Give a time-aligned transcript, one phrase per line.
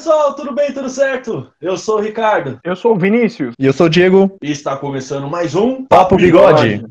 [0.00, 1.52] Pessoal, tudo bem, tudo certo?
[1.60, 3.54] Eu sou o Ricardo Eu sou o Vinícius.
[3.58, 4.34] E eu sou o Diego.
[4.42, 6.86] e está começando mais um Papo Bigode.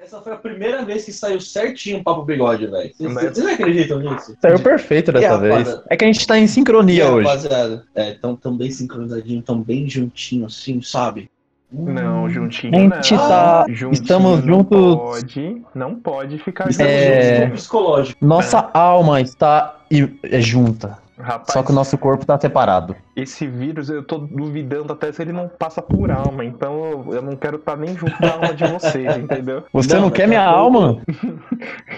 [0.00, 2.92] Essa foi a primeira vez que saiu certinho o Papo Bigode, velho.
[2.96, 4.36] Vocês acreditam nisso?
[4.40, 5.52] Saiu perfeito dessa E, vez.
[5.54, 5.84] rapaziada?
[5.90, 7.26] É que a gente tá em E, sincronia hoje.
[7.26, 11.28] rapaziada, é, tão, tão bem sincronizadinho, tão bem juntinho assim, sabe?
[11.72, 12.96] Não, juntinho A não.
[13.02, 17.02] gente tá- Juntinho estamos não juntos- Pode, não pode ficar Estamos junto.
[17.02, 17.34] É.
[17.36, 18.24] juntos no psicológico.
[18.26, 19.76] Nossa alma está
[20.22, 20.98] é junta.
[21.22, 22.96] Rapaz, Só que o nosso corpo tá separado.
[23.14, 26.44] esse vírus eu tô duvidando até se ele não passa por alma.
[26.44, 29.62] Então eu- eu não quero estar nem junto da alma de vocês, entendeu?
[29.72, 30.98] Você não, Não, quer daqui minha alma?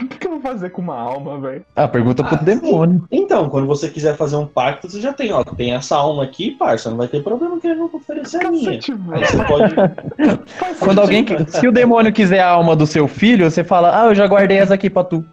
[0.03, 1.65] O que, que eu vou fazer com uma alma, velho?
[1.75, 3.05] Ah, pergunta pro Ah, demônio.
[3.11, 6.51] Então, quando você quiser fazer um pacto, você já tem, ó, tem essa alma aqui,
[6.51, 8.71] parça, não vai ter problema que eu vou oferecer a minha.
[8.71, 9.27] Aí velho.
[9.27, 9.75] você pode.
[10.59, 11.25] Faz Quando alguém.
[11.49, 14.59] Se o demônio quiser a alma do seu filho, você fala, ah, eu já guardei
[14.59, 15.25] essa aqui pra tu.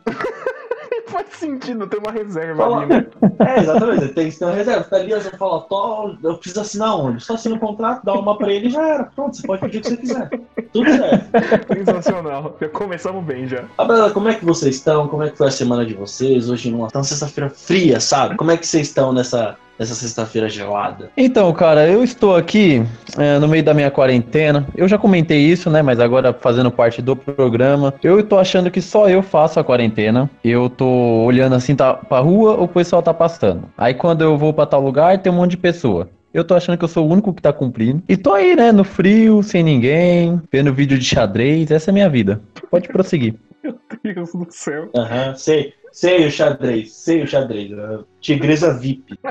[1.11, 3.05] Faz sentido, tem uma reserva Fala- ali, né?
[3.39, 4.07] É, exatamente.
[4.09, 4.83] Tem que ter uma reserva.
[4.83, 7.23] Fica ali, você fala, Tó, eu preciso assinar onde?
[7.23, 9.03] Só assina o contrato, dá uma pra ele e já era.
[9.05, 10.29] Pronto, você pode pedir o que você quiser.
[10.71, 11.73] Tudo certo.
[11.85, 12.55] Sensacional.
[12.61, 13.63] Já começamos bem já.
[13.77, 15.07] Rapaziada, como é que vocês estão?
[15.07, 16.49] Como é que foi a semana de vocês?
[16.49, 18.35] Hoje numa tão sexta-feira fria, sabe?
[18.37, 21.09] Como é que vocês estão nessa, nessa sexta-feira gelada?
[21.15, 22.83] Então, cara, eu estou aqui
[23.17, 24.67] é, no meio da minha quarentena.
[24.75, 25.81] Eu já comentei isso, né?
[25.81, 27.93] Mas agora fazendo parte do programa.
[28.03, 30.29] Eu tô achando que só eu faço a quarentena.
[30.43, 30.87] Eu tô
[31.25, 33.63] olhando assim tá, pra rua, o pessoal tá passando.
[33.77, 36.09] Aí quando eu vou pra tal lugar, tem um monte de pessoa.
[36.33, 38.01] Eu tô achando que eu sou o único que tá cumprindo.
[38.07, 38.71] E tô aí, né?
[38.71, 41.69] No frio, sem ninguém, vendo vídeo de xadrez.
[41.69, 42.39] Essa é a minha vida.
[42.69, 43.35] Pode prosseguir.
[44.03, 44.89] Deus do céu.
[44.95, 45.73] Aham, sei.
[45.91, 47.69] Sei o xadrez, sei o xadrez.
[47.71, 47.99] né?
[48.19, 49.17] Tigresa VIP.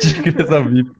[0.00, 0.90] Tigresa VIP.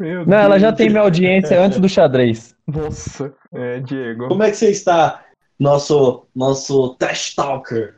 [0.00, 0.62] Meu Não, ela Deus.
[0.62, 2.54] já tem minha audiência antes do xadrez.
[2.66, 4.28] Nossa, é, Diego.
[4.28, 5.22] Como é que você está,
[5.58, 7.96] nosso, nosso trash talker?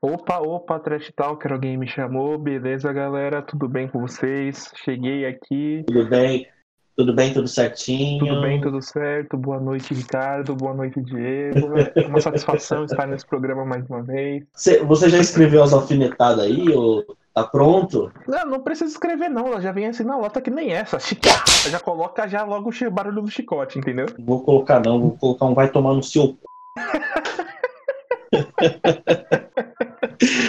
[0.00, 2.38] Opa, opa, Trash Talker, alguém me chamou.
[2.38, 3.42] Beleza, galera?
[3.42, 4.70] Tudo bem com vocês?
[4.84, 5.82] Cheguei aqui.
[5.88, 6.46] Tudo bem?
[6.98, 8.18] Tudo bem, tudo certinho?
[8.18, 9.36] Tudo bem, tudo certo?
[9.36, 10.56] Boa noite, Ricardo.
[10.56, 11.78] Boa noite, Diego.
[11.94, 14.42] É uma satisfação estar nesse programa mais uma vez.
[14.52, 16.68] Você, já escreveu as alfinetadas aí?
[16.70, 18.10] Ou tá pronto?
[18.26, 19.46] Não, não precisa escrever, não.
[19.46, 20.98] Ela já vem assim na lota que nem essa.
[21.70, 24.06] Já coloca já logo o barulho do chicote, entendeu?
[24.18, 26.36] Vou colocar não, vou colocar um vai tomar no seu.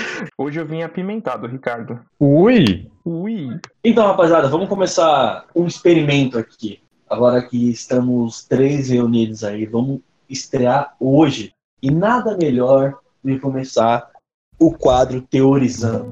[0.49, 1.99] Hoje eu vim apimentado, Ricardo.
[2.19, 2.89] Ui!
[3.05, 3.59] Ui!
[3.83, 6.81] Então, rapaziada, vamos começar um experimento aqui.
[7.07, 11.53] Agora que estamos três reunidos aí, vamos estrear hoje.
[11.83, 14.09] E nada melhor do que começar
[14.57, 16.09] o quadro Teorizando.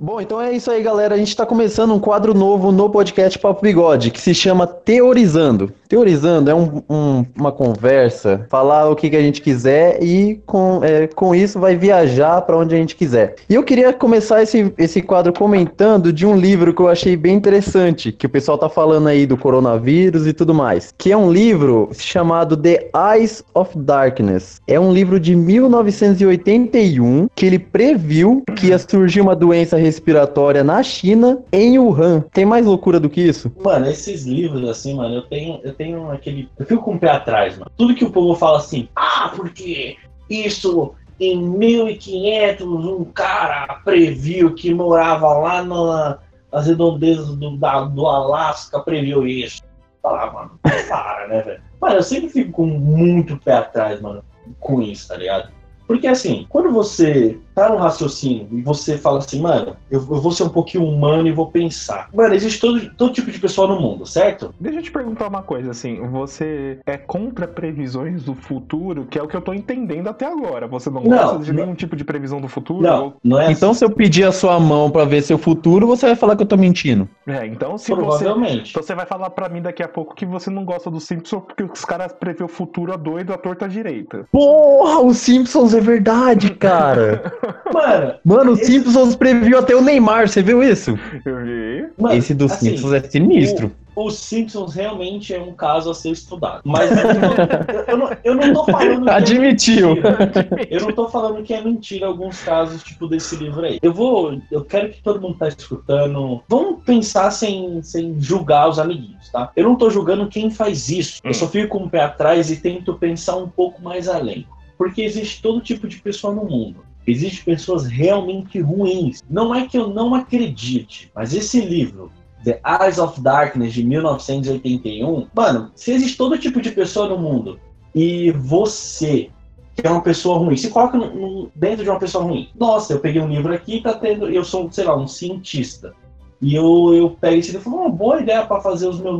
[0.00, 1.14] Bom, então é isso aí, galera.
[1.14, 5.70] A gente está começando um quadro novo no podcast Papo Bigode, que se chama Teorizando.
[5.88, 10.80] Teorizando é um- um- uma conversa, falar o que, que a gente quiser e com,
[10.82, 13.36] é, com isso vai viajar para onde a gente quiser.
[13.48, 17.34] E eu queria começar esse, esse quadro comentando de um livro que eu achei bem
[17.36, 21.30] interessante, que o pessoal tá falando aí do coronavírus e tudo mais, que é um
[21.30, 24.60] livro chamado The Eyes of Darkness.
[24.66, 30.82] É um livro de 1981 que ele previu que ia surgir uma doença respiratória na
[30.82, 32.20] China, em Wuhan.
[32.32, 33.50] Tem mais loucura do que isso?
[33.62, 36.48] Mano, esses livros, assim, mano, eu tenho, eu tenho aquele.
[36.58, 37.70] Eu fico com o pé atrás, mano.
[37.76, 39.96] Tudo que o povo fala assim, ah, porque
[40.28, 46.18] isso em 1500 um cara previu que morava lá na-
[46.52, 49.62] nas redondezas do, da- do Alasca, previu isso.
[50.04, 50.50] Ah, mano,
[50.88, 51.60] para, né, velho?
[51.80, 54.22] Mano, eu sempre fico com muito pé atrás, mano,
[54.60, 55.50] com isso, tá ligado?
[55.86, 60.30] Porque assim, quando você tá no raciocínio e você fala assim, mano, eu, eu vou
[60.30, 62.10] ser um pouquinho humano e vou pensar.
[62.14, 64.54] Mano, existe todo, todo tipo de pessoa no mundo, certo?
[64.60, 69.22] Deixa eu te perguntar uma coisa, assim, você é contra previsões do futuro, que é
[69.22, 70.66] o que eu tô entendendo até agora.
[70.68, 71.62] Você não, Não, gosta de não.
[71.62, 72.82] nenhum tipo de previsão do futuro?
[72.82, 76.04] Não, não é Então, se eu pedir a sua mão pra ver seu futuro, você
[76.06, 77.08] vai falar que eu tô mentindo.
[77.26, 78.24] É, então se assim, você.
[78.24, 78.70] provavelmente.
[78.70, 81.42] Então você vai falar pra mim daqui a pouco que você não gosta do Simpsons
[81.46, 84.26] porque os caras prevê o futuro a doido, a torta à direita.
[84.30, 87.32] Porra, os Simpsons é verdade, cara.
[87.72, 90.98] Mano, Mano, os Esse- Simpsons previu até o Neymar, você viu isso?
[91.24, 91.86] Eu vi.
[91.98, 93.72] mano Esse dos assim, Simpsons é sinistro.
[93.94, 96.60] Os Simpsons realmente é um caso a ser estudado.
[96.66, 99.88] Mas eu não, eu não, eu não tô falando que é Admitiu.
[99.94, 100.66] mentira.
[100.70, 103.78] Eu não tô falando que é mentira alguns casos, tipo, desse livro aí.
[103.82, 104.38] Eu vou.
[104.52, 106.42] Eu quero que todo mundo tá escutando.
[106.46, 109.50] Vamos pensar sem, sem julgar os amiguinhos, tá?
[109.56, 111.18] Eu não tô julgando quem faz isso.
[111.24, 111.34] Eu Hum.
[111.34, 114.46] só fico com o pé atrás e tento pensar um pouco mais além.
[114.76, 116.84] Porque existe todo tipo de pessoa no mundo.
[117.06, 119.22] Existem pessoas realmente ruins.
[119.30, 122.10] Não é que eu não acredite, mas esse livro,
[122.44, 127.58] The Eyes of Darkness, de 1981, mano, se existe todo tipo de pessoa no mundo
[127.94, 129.30] e você,
[129.74, 132.48] que é uma pessoa ruim, se coloca no, no, dentro de uma pessoa ruim.
[132.58, 135.94] Nossa, eu peguei um livro aqui, tá tendo, eu sou, sei lá, um cientista.
[136.40, 139.14] E eu, eu pego esse livro uma boa ideia para fazer os, meu,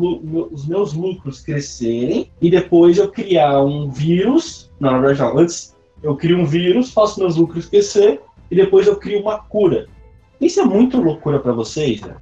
[0.52, 4.70] os meus lucros crescerem e depois eu criar um vírus.
[4.78, 5.38] Não, na verdade, não.
[5.38, 8.20] Antes eu crio um vírus, faço meus lucros crescer
[8.50, 9.86] e depois eu crio uma cura.
[10.40, 12.16] Isso é muito loucura para vocês, né?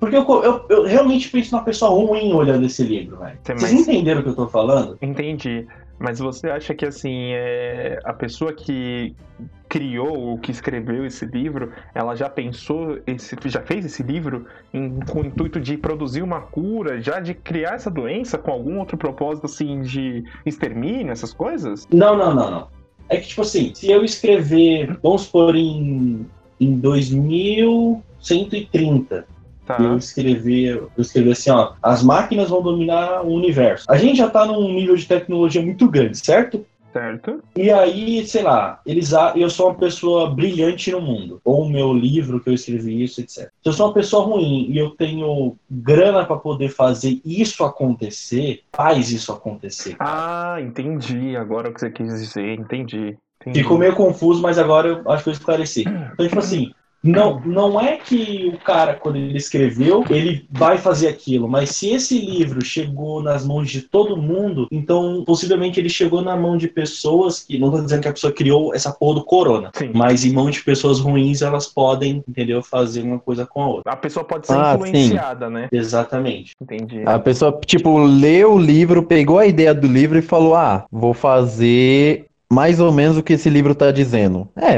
[0.00, 3.38] Porque eu, eu, eu, realmente penso numa pessoa ruim olhando esse livro, velho.
[3.44, 4.96] Vocês entenderam o que eu tô falando?
[5.02, 5.66] Entendi.
[5.98, 7.98] Mas você acha que assim, é...
[8.04, 9.16] a pessoa que
[9.68, 15.00] criou ou que escreveu esse livro, ela já pensou, esse, já fez esse livro em,
[15.00, 18.96] com o intuito de produzir uma cura, já de criar essa doença com algum outro
[18.96, 21.86] propósito assim de extermínio, essas coisas?
[21.92, 22.77] Não, não, não, não.
[23.08, 26.26] É que tipo assim, se eu escrever, vamos por em,
[26.60, 29.26] em 2130,
[29.68, 29.76] Tá.
[29.78, 33.84] Eu escrevi, eu escrevi assim, ó, as máquinas vão dominar o universo.
[33.86, 36.64] A gente já tá num nível de tecnologia muito grande, certo?
[36.92, 37.42] Certo.
[37.54, 41.40] E aí, sei lá, eles eu sou uma pessoa brilhante no mundo.
[41.44, 43.50] Ou o meu livro que eu escrevi isso, etc.
[43.62, 48.62] Se eu sou uma pessoa ruim e eu tenho grana para poder fazer isso acontecer,
[48.72, 49.96] faz isso acontecer.
[49.96, 50.54] Cara.
[50.54, 51.36] Ah, entendi.
[51.36, 53.16] Agora o que você quis dizer, entendi.
[53.40, 53.60] entendi.
[53.60, 55.82] Ficou meio confuso, mas agora eu acho que eu esclareci.
[55.82, 56.72] Então, tipo assim,
[57.02, 61.90] não, não é que o cara, quando ele escreveu, ele vai fazer aquilo, mas se
[61.90, 66.66] esse livro chegou nas mãos de todo mundo, então possivelmente ele chegou na mão de
[66.66, 69.90] pessoas que, não tô dizendo que a pessoa criou essa porra do corona, Sim.
[69.94, 73.92] mas em mão de pessoas ruins elas podem, entendeu, fazer uma coisa com a outra.
[73.92, 75.52] A pessoa pode ser ah, influenciada, sim.
[75.52, 75.68] né?
[75.70, 76.54] Exatamente.
[76.60, 77.02] Entendi.
[77.06, 81.14] A pessoa, tipo, leu o livro, pegou a ideia do livro e falou: ah, vou
[81.14, 84.48] fazer mais ou menos o que esse livro está dizendo.
[84.56, 84.76] É,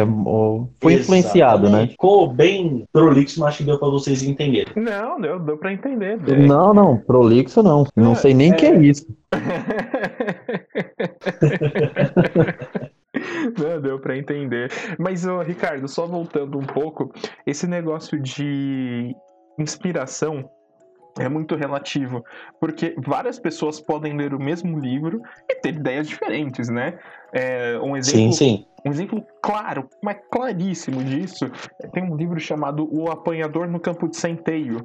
[0.80, 1.88] foi influenciado, né?
[1.88, 4.72] Ficou bem prolixo, mas acho que deu para vocês entenderem.
[4.76, 6.18] Não, deu, deu para entender.
[6.18, 6.46] Bem.
[6.46, 7.86] Não, não, prolixo não.
[7.94, 8.56] Não sei nem o é...
[8.56, 9.06] que é isso.
[13.58, 14.70] Não, deu para entender.
[14.98, 17.12] Mas, oh, Ricardo, só voltando um pouco,
[17.46, 19.14] esse negócio de
[19.58, 20.48] inspiração
[21.18, 22.24] é muito relativo,
[22.60, 26.98] porque várias pessoas podem ler o mesmo livro e ter ideias diferentes, né?
[27.32, 28.66] É, um exemplo, sim, sim.
[28.84, 31.50] Um exemplo claro, mas claríssimo disso,
[31.92, 34.82] tem um livro chamado O Apanhador no Campo de Centeio.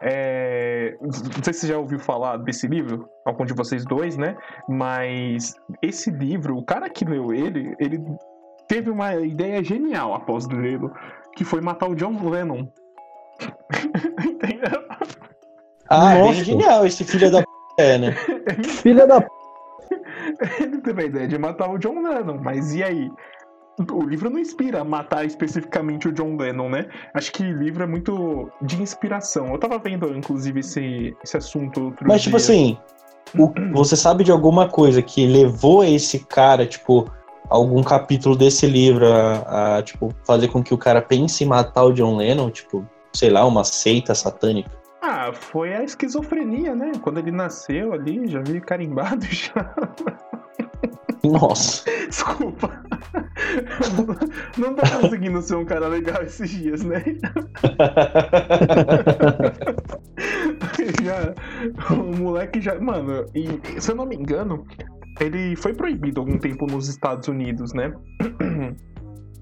[0.00, 4.36] É, não sei se você já ouviu falar desse livro, algum de vocês dois, né?
[4.68, 8.00] Mas esse livro, o cara que leu ele, ele
[8.68, 10.92] teve uma ideia genial após lê-lo,
[11.36, 12.66] que foi matar o John Lennon.
[14.24, 14.82] Entendeu?
[15.88, 16.16] Ah, Nossa.
[16.16, 17.46] é bem genial esse filho da p...
[17.78, 18.12] é, né?
[18.82, 19.28] Filha da p...
[20.60, 23.10] Ele teve a ideia de matar o John Lennon, mas e aí?
[23.90, 26.88] O livro não inspira a matar especificamente o John Lennon, né?
[27.14, 29.48] Acho que o livro é muito de inspiração.
[29.48, 32.46] Eu tava vendo, inclusive, esse, esse assunto outro Mas, tipo dia.
[32.46, 32.78] tipo assim,
[33.38, 37.10] o, você sabe de alguma coisa que levou esse cara, tipo,
[37.48, 41.84] algum capítulo desse livro a, a, tipo, fazer com que o cara pense em matar
[41.84, 42.50] o John Lennon?
[42.50, 44.81] Tipo, sei lá, uma seita satânica?
[45.32, 46.92] Foi a esquizofrenia, né?
[47.02, 49.74] Quando ele nasceu ali, já vi carimbado já.
[51.24, 51.84] Nossa.
[52.08, 52.82] Desculpa.
[54.58, 57.02] Não tá conseguindo ser um cara legal esses dias, né?
[61.02, 61.34] já,
[61.94, 62.78] o moleque já.
[62.80, 64.66] Mano, e, se eu não me engano,
[65.20, 67.92] ele foi proibido algum tempo nos Estados Unidos, né?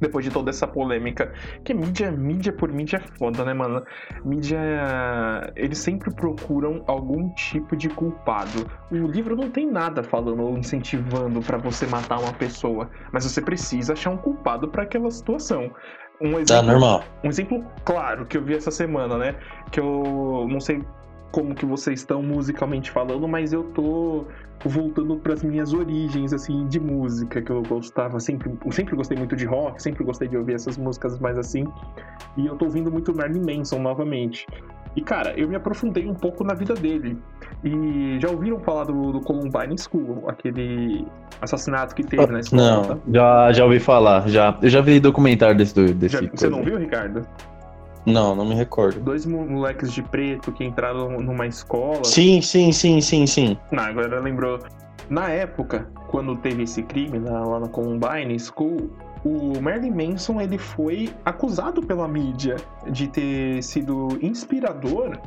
[0.01, 1.33] depois de toda essa polêmica.
[1.65, 3.85] Que mídia, mídia por mídia é foda, né, mano?
[4.25, 4.59] Mídia.
[5.55, 8.67] Eles sempre procuram algum tipo de culpado.
[8.91, 13.41] O livro não tem nada falando ou incentivando para você matar uma pessoa, mas você
[13.41, 15.71] precisa achar um culpado para aquela situação.
[16.21, 17.05] Um exemplo, tá normal.
[17.25, 19.37] Um exemplo claro que eu vi essa semana, né?
[19.71, 20.83] Que eu não sei
[21.31, 24.27] como que vocês estão musicalmente falando, mas eu tô
[24.65, 29.17] voltando para as minhas origens assim de música que eu gostava sempre, eu sempre gostei
[29.17, 31.65] muito de rock, sempre gostei de ouvir essas músicas mais assim.
[32.37, 34.47] E eu tô ouvindo muito Marilyn Manson novamente.
[34.97, 37.17] E cara, eu me aprofundei um pouco na vida dele.
[37.63, 41.07] E já ouviram falar do, do Columbine School, aquele
[41.41, 42.63] assassinato que teve na escola?
[42.63, 42.99] Não, tá?
[43.13, 44.59] já, já ouvi falar, já.
[44.61, 47.25] Eu já vi documentário desse, desse já, Você não viu, Ricardo?
[48.07, 49.01] Não, não me recordo.
[49.01, 52.05] Dois moleques de preto que entraram numa escola.
[52.05, 53.59] Sim, sim, sim, sim, sim.
[53.71, 54.59] Não, agora lembrou.
[55.09, 58.91] Na época, quando teve esse crime lá, na Columbine School,
[59.25, 62.57] o Marilyn Manson ele foi acusado pela mídia
[62.91, 65.19] de ter sido inspirador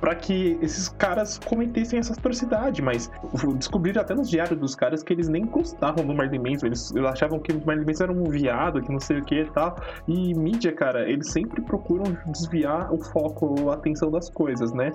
[0.00, 3.10] para que esses caras cometessem essa atrocidade, mas
[3.56, 7.08] descobriram até nos diários dos caras que eles nem gostavam do Marley Manson, eles, eles
[7.08, 9.76] achavam que o Marley Manson era um viado, que não sei o que e tal.
[10.06, 14.92] E mídia, cara, eles sempre procuram desviar o foco, a atenção das coisas, né?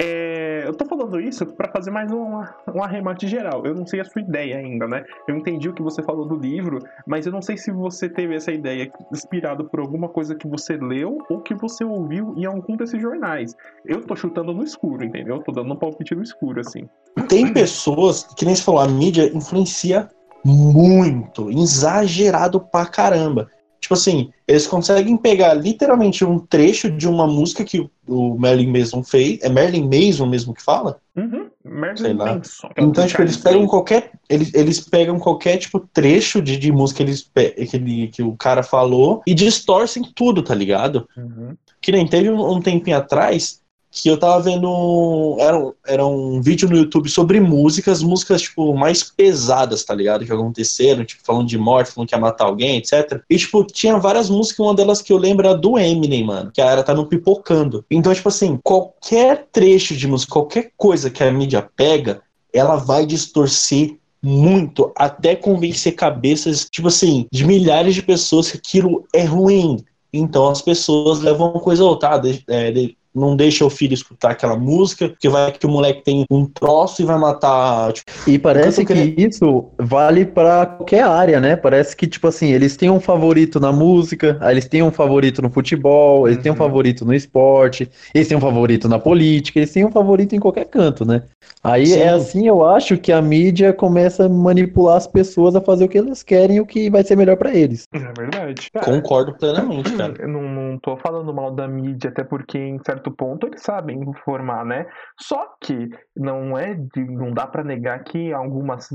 [0.00, 2.42] É, eu tô falando isso para fazer mais um,
[2.74, 3.64] um arremate geral.
[3.64, 5.04] Eu não sei a sua ideia ainda, né?
[5.26, 8.34] Eu entendi o que você falou do livro, mas eu não sei se você teve
[8.34, 12.76] essa ideia inspirado por alguma coisa que você leu ou que você ouviu em algum
[12.76, 13.56] desses jornais.
[13.84, 15.42] Eu tô chutando no escuro, entendeu?
[15.42, 16.88] Tô dando um palpite no escuro, assim.
[17.28, 20.08] Tem pessoas, que nem você falou, a mídia influencia
[20.44, 23.50] muito, exagerado pra caramba.
[23.80, 29.04] Tipo assim, eles conseguem pegar literalmente um trecho de uma música que o Merlin Mason
[29.04, 29.38] fez.
[29.40, 31.00] É Merlin Mason mesmo que fala?
[31.16, 31.48] Uhum.
[31.64, 32.68] Merlin Mason.
[32.76, 34.10] Então, tipo, eles pegam qualquer.
[34.28, 38.36] Eles, eles pegam qualquer, tipo, trecho de, de música que, eles, que, ele, que o
[38.36, 41.08] cara falou e distorcem tudo, tá ligado?
[41.16, 41.56] Uhum.
[41.80, 45.36] Que nem teve um, um tempinho atrás que eu tava vendo.
[45.40, 50.24] Era, era um vídeo no YouTube sobre músicas, músicas, tipo, mais pesadas, tá ligado?
[50.24, 53.20] Que aconteceram, tipo, falando de morte, falando que ia matar alguém, etc.
[53.28, 56.60] E, tipo, tinha várias músicas, uma delas que eu lembro era do Eminem, mano, que
[56.60, 57.84] era tá no pipocando.
[57.90, 62.20] Então, tipo assim, qualquer trecho de música, qualquer coisa que a mídia pega,
[62.52, 69.06] ela vai distorcer muito até convencer cabeças, tipo assim, de milhares de pessoas que aquilo
[69.14, 69.84] é ruim.
[70.12, 75.08] Então as pessoas levam coisa outra, ah, é, não deixa o filho escutar aquela música,
[75.08, 77.92] porque vai que o moleque tem um troço e vai matar.
[77.92, 79.18] Tipo, e parece que querendo...
[79.18, 81.56] isso vale para qualquer área, né?
[81.56, 85.50] Parece que, tipo assim, eles têm um favorito na música, eles têm um favorito no
[85.50, 86.42] futebol, eles uhum.
[86.42, 86.58] têm um uhum.
[86.58, 90.66] favorito no esporte, eles têm um favorito na política, eles têm um favorito em qualquer
[90.66, 91.22] canto, né?
[91.62, 92.00] Aí Sim.
[92.00, 95.88] é assim, eu acho que a mídia começa a manipular as pessoas a fazer o
[95.88, 97.84] que elas querem e o que vai ser melhor para eles.
[97.92, 98.70] É verdade.
[98.72, 100.14] Cara, Concordo plenamente, cara.
[100.18, 104.00] Eu não, não tô falando mal da mídia, até porque em certo ponto eles sabem
[104.00, 104.86] informar, né?
[105.20, 108.88] Só que não é de, não dá para negar que algumas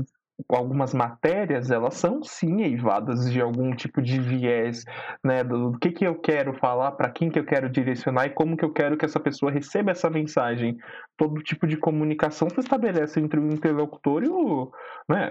[0.48, 4.84] algumas matérias elas são sim eivadas de algum tipo de viés,
[5.22, 8.30] né, do, do que que eu quero falar, para quem que eu quero direcionar e
[8.30, 10.76] como que eu quero que essa pessoa receba essa mensagem.
[11.16, 14.72] Todo tipo de comunicação se estabelece entre o interlocutor e o,
[15.08, 15.30] né,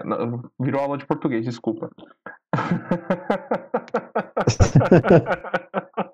[0.58, 1.46] virou aula de português,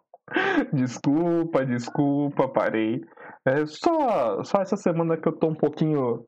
[0.73, 1.65] desculpa.
[1.65, 3.01] desculpa, parei.
[3.47, 6.23] É só, só essa semana que eu tô um pouquinho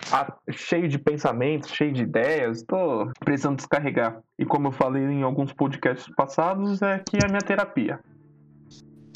[0.51, 4.19] cheio de pensamentos, cheio de ideias, tô precisando descarregar.
[4.39, 8.01] E como eu falei em alguns podcasts passados, é que é a minha terapia.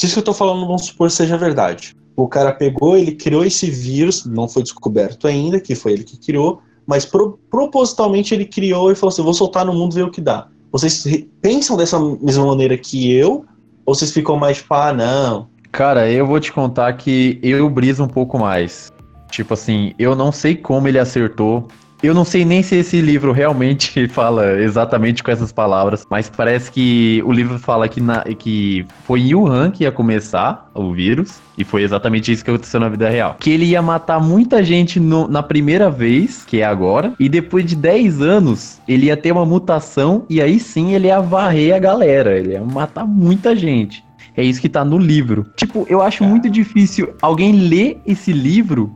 [0.03, 1.97] Isso que eu tô falando, vamos supor, seja verdade.
[2.15, 6.19] O cara pegou, ele criou esse vírus, não foi descoberto ainda, que foi ele que
[6.19, 10.11] criou, mas pro, propositalmente ele criou e falou assim: vou soltar no mundo ver o
[10.11, 10.49] que dá.
[10.71, 13.45] Vocês pensam dessa mesma maneira que eu,
[13.87, 15.49] ou vocês ficam mais tipo, ah, não.
[15.71, 18.93] Cara, eu vou te contar que eu briso um pouco mais.
[19.31, 21.69] Tipo assim, eu não sei como ele acertou.
[22.03, 26.71] Eu não sei nem se esse livro realmente fala exatamente com essas palavras, mas parece
[26.71, 31.41] que o livro fala que, na, que foi em Wuhan que ia começar o vírus,
[31.57, 33.37] e foi exatamente isso que aconteceu na vida real.
[33.41, 37.65] Que ele ia matar muita gente no, na primeira vez, que é agora, e depois
[37.65, 41.79] de 10 anos ele ia ter uma mutação, e aí sim ele ia varrer a
[41.79, 44.05] galera, ele ia matar muita gente.
[44.37, 45.47] É isso que tá no livro.
[45.57, 48.95] Tipo, eu acho muito difícil alguém ler esse livro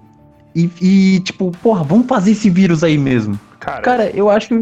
[0.54, 3.38] e, e, tipo, porra, vamos fazer esse vírus aí mesmo.
[3.58, 4.54] Cara, Cara eu acho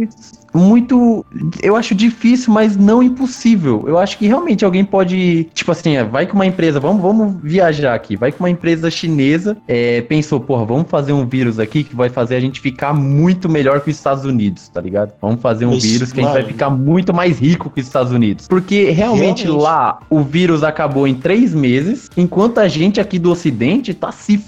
[0.52, 1.24] muito.
[1.62, 3.84] Eu acho difícil, mas não impossível.
[3.86, 5.44] Eu acho que realmente alguém pode.
[5.54, 6.80] Tipo assim, é, vai com uma empresa.
[6.80, 8.16] Vamos, vamos viajar aqui.
[8.16, 9.56] Vai com uma empresa chinesa.
[9.66, 13.48] É, pensou, porra, vamos fazer um vírus aqui que vai fazer a gente ficar muito
[13.48, 15.12] melhor que os Estados Unidos, tá ligado?
[15.20, 17.86] Vamos fazer um Isso, vírus que a gente vai ficar muito mais rico que os
[17.86, 18.48] Estados Unidos.
[18.48, 23.30] Porque realmente, realmente lá o vírus acabou em três meses, enquanto a gente aqui do
[23.30, 24.42] Ocidente tá se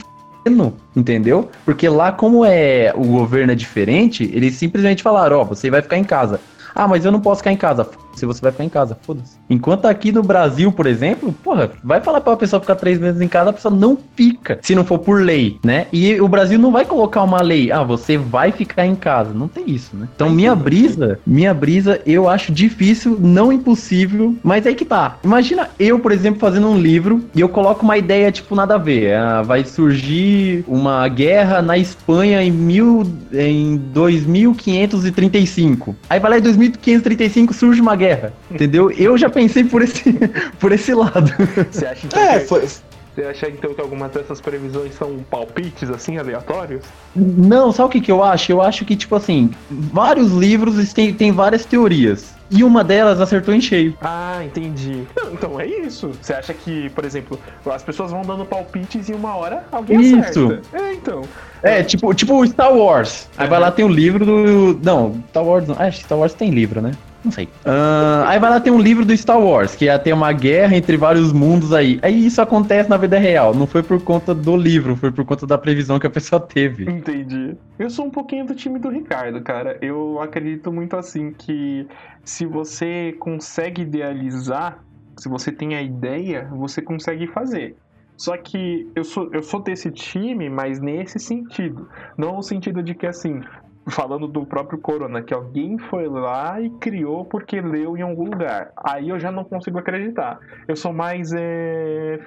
[0.97, 1.51] entendeu?
[1.65, 5.83] Porque lá, como é o governo é diferente, eles simplesmente falaram: Ó, oh, você vai
[5.83, 6.41] ficar em casa.
[6.75, 7.89] Ah, mas eu não posso ficar em casa.
[8.15, 9.37] Se você vai ficar em casa, foda-se.
[9.49, 13.21] Enquanto aqui no Brasil, por exemplo, porra, vai falar pra uma pessoa ficar três meses
[13.21, 15.87] em casa, a pessoa não fica, se não for por lei, né?
[15.93, 19.33] E o Brasil não vai colocar uma lei, ah, você vai ficar em casa.
[19.33, 20.07] Não tem isso, né?
[20.15, 25.17] Então, minha brisa, minha brisa, eu acho difícil, não impossível, mas aí que tá.
[25.25, 28.79] Imagina eu, por exemplo, fazendo um livro e eu coloco uma ideia, tipo, nada a
[28.79, 29.15] ver.
[29.15, 35.97] Ah, vai surgir uma guerra na Espanha em, mil, em 2535.
[36.09, 38.91] Aí vai lá em 2535 surge uma guerra, entendeu?
[38.91, 40.13] Eu já pensei por esse,
[40.59, 41.31] por esse lado.
[41.71, 42.47] Você acha então é, que...
[42.47, 42.67] foi...
[43.15, 46.83] Você acha então que algumas dessas previsões são palpites, assim, aleatórios?
[47.15, 48.53] Não, sabe o que, que eu acho?
[48.53, 52.33] Eu acho que, tipo assim, vários livros têm, têm várias teorias.
[52.51, 53.97] e uma delas acertou em cheio.
[54.01, 55.05] Ah, entendi.
[55.17, 56.13] Não, então é isso.
[56.21, 60.19] Você acha que, por exemplo, as pessoas vão dando palpites e uma hora alguém Isso.
[60.19, 60.63] acerta.
[60.73, 61.23] É, então.
[61.63, 63.29] É, tipo, tipo Star Wars.
[63.37, 64.81] Aí vai lá, tem um livro do.
[64.83, 65.77] Não, Star Wars não.
[65.79, 66.93] Ah, acho que Star Wars tem livro, né?
[67.25, 67.49] Não sei.
[67.65, 70.77] Ah, aí vai lá, tem um livro do Star Wars, que ia ter uma guerra
[70.77, 71.99] entre vários mundos aí.
[72.03, 73.55] Aí isso acontece na vida real.
[73.55, 76.91] Não foi por conta do livro, foi por conta da previsão que a pessoa teve.
[76.91, 77.57] Entendi.
[77.79, 79.77] Eu sou um pouquinho do time do Ricardo, cara.
[79.83, 81.87] Eu acredito muito assim que
[82.25, 84.83] se você consegue idealizar,
[85.17, 87.77] se você tem a ideia, você consegue fazer.
[88.17, 91.89] Só que eu sou, eu sou desse time, mas nesse sentido.
[92.19, 93.41] Não no sentido de que, assim,
[93.89, 98.73] falando do próprio Corona, que alguém foi lá e criou porque leu em algum lugar.
[98.77, 100.39] Aí eu já não consigo acreditar.
[100.69, 101.33] Eu sou mais.
[101.33, 102.19] É...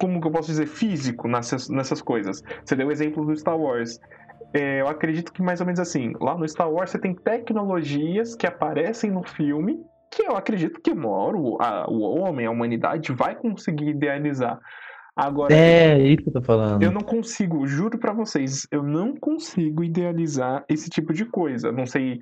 [0.00, 0.66] Como que eu posso dizer?
[0.66, 2.42] Físico nessas, nessas coisas.
[2.64, 3.98] Você deu o exemplo do Star Wars.
[4.52, 8.34] É, eu acredito que mais ou menos assim, lá no Star Wars você tem tecnologias
[8.34, 9.78] que aparecem no filme
[10.10, 11.56] que eu acredito que hora o,
[11.88, 14.58] o homem, a humanidade vai conseguir idealizar.
[15.20, 16.82] Agora, É, isso que eu tô falando.
[16.82, 21.70] eu não consigo, juro pra vocês, eu não consigo idealizar esse tipo de coisa.
[21.70, 22.18] Não sei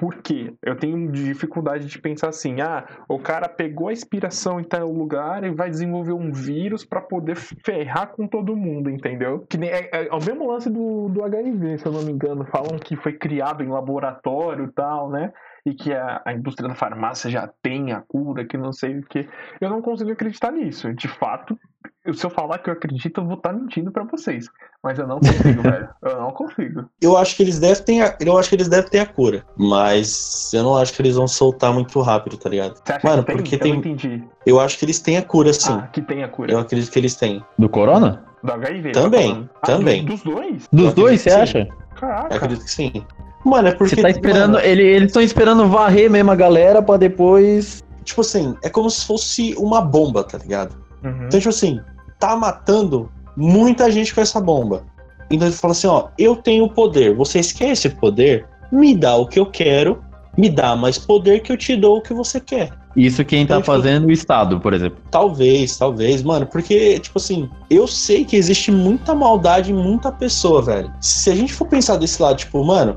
[0.00, 0.52] por quê.
[0.62, 5.44] Eu tenho dificuldade de pensar assim: ah, o cara pegou a inspiração em tal lugar
[5.44, 9.44] e vai desenvolver um vírus pra poder ferrar com todo mundo, entendeu?
[9.48, 12.12] Que nem, é, é, é o mesmo lance do, do HIV, se eu não me
[12.12, 12.46] engano.
[12.46, 15.32] Falam que foi criado em laboratório e tal, né?
[15.66, 19.02] E que a, a indústria da farmácia já tem a cura, que não sei o
[19.02, 19.28] que.
[19.60, 20.92] Eu não consigo acreditar nisso.
[20.94, 21.58] De fato,
[22.04, 24.46] eu- se eu falar que eu acredito, eu vou estar mentindo pra vocês.
[24.82, 25.88] Mas eu não consigo, velho.
[26.02, 26.88] Eu não consigo.
[27.02, 29.44] Eu acho que eles devem ter a, eu acho que eles devem ter a cura,
[29.56, 32.76] mas eu não acho que eles vão soltar muito rápido, tá ligado?
[32.82, 33.36] Você acha Mano, que tem?
[33.36, 34.24] porque eu tem- não entendi.
[34.46, 35.72] Eu acho que eles têm a cura sim.
[35.72, 36.50] Ah, que tem a cura.
[36.52, 37.44] Eu acredito que eles têm.
[37.58, 38.24] Do Corona?
[38.42, 38.92] Do HIV.
[38.92, 39.50] Também, tá falando.
[39.62, 40.04] Ah, também.
[40.06, 40.66] dos, dois?
[40.72, 41.58] Dos Eu dois, você acha?
[41.58, 42.34] Eu Caraca.
[42.36, 43.04] acredito que sim.
[43.44, 44.52] Mano, é porque Você tá esperando.
[44.52, 47.82] mano, Ele, eles estão esperando varrer mesmo a galera pra depois.
[48.04, 50.74] tipo assim, é como se fosse uma bomba, tá ligado?
[51.04, 51.26] Uhum.
[51.26, 51.80] Então, tipo assim,
[52.18, 54.82] tá matando muita gente com essa bomba.
[55.30, 57.14] Então ele fala assim, ó, eu tenho poder.
[57.14, 58.46] Vocês querem esse poder?
[58.72, 60.02] Me dá o que eu quero,
[60.36, 62.70] me dá mais poder que eu te dou o que você quer.
[62.96, 64.98] Isso quem tá Então, tipo- fazendo o Estado, por exemplo.
[65.10, 70.60] Talvez, talvez, mano, porque, tipo assim, eu sei que existe muita maldade em muita pessoa,
[70.60, 70.92] velho.
[71.00, 72.96] Se a gente for pensar desse lado, tipo, mano,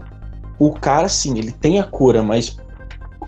[0.59, 2.57] o cara, sim, ele tem a cura, mas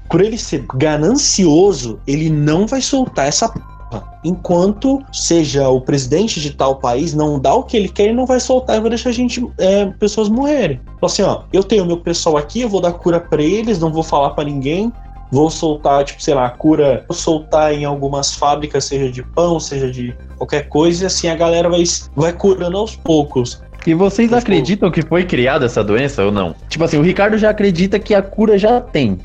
[0.10, 4.20] por ele ser ganancioso, ele não vai soltar essa porra.
[4.24, 8.26] Enquanto seja o presidente de tal país não dá o que ele quer, ele não
[8.26, 10.80] vai soltar e vai deixar a gente, é, pessoas morrerem.
[11.00, 13.92] Fala assim, ó, eu tenho meu pessoal aqui, eu vou dar cura pra eles, não
[13.92, 14.92] vou falar pra ninguém,
[15.36, 19.60] vou soltar, tipo, sei lá, a cura, vou soltar em algumas fábricas, seja de pão,
[19.60, 21.84] seja de qualquer coisa, e assim a galera vai,
[22.16, 23.62] vai curando aos poucos.
[23.86, 26.56] E vocês acreditam que foi criada essa doença ou não?
[26.70, 29.20] Tipo assim, o Ricardo já acredita que a cura já tem.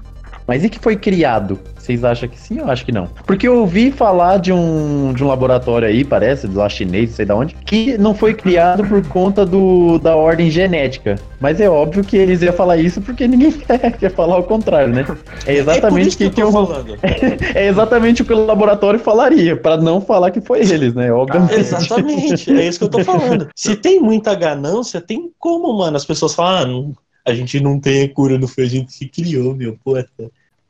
[0.50, 1.60] Mas e que foi criado?
[1.78, 3.06] Vocês acham que sim ou acho que não?
[3.24, 7.16] Porque eu ouvi falar de um, de um laboratório aí, parece, do lá chinês, não
[7.16, 11.14] sei da onde, que não foi criado por conta do, da ordem genética.
[11.40, 14.92] Mas é óbvio que eles iam falar isso porque ninguém quer, quer falar o contrário,
[14.92, 15.06] né?
[15.46, 16.98] É é exatamente o que, que que eu falando.
[17.54, 21.12] É exatamente o que o laboratório falaria, pra não falar que foi eles, né?
[21.12, 21.60] Obviamente.
[21.60, 23.46] Exatamente, é isso que eu tô falando.
[23.54, 27.78] Se tem muita ganância, tem como, mano, as pessoas falam, ah, não- a gente não
[27.78, 30.04] tem a cura, não foi a gente que criou, meu, porra.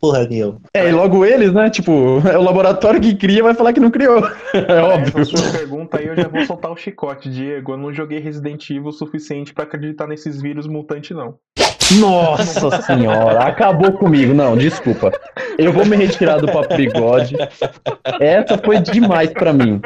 [0.00, 0.60] Porra nenhuma.
[0.74, 1.68] É, e logo eles, né?
[1.68, 1.92] Tipo,
[2.26, 4.20] é o laboratório que cria vai falar que não criou.
[4.52, 5.20] É óbvio.
[5.20, 7.72] Essa sua pergunta aí eu já vou soltar o chicote, Diego.
[7.72, 11.36] Eu não joguei Resident Evil o suficiente pra acreditar nesses vírus mutantes, não.
[11.98, 14.32] Nossa senhora, acabou comigo.
[14.32, 15.10] Não, desculpa.
[15.58, 17.36] Eu vou me retirar do papo bigode.
[18.20, 19.80] Essa foi demais pra mim.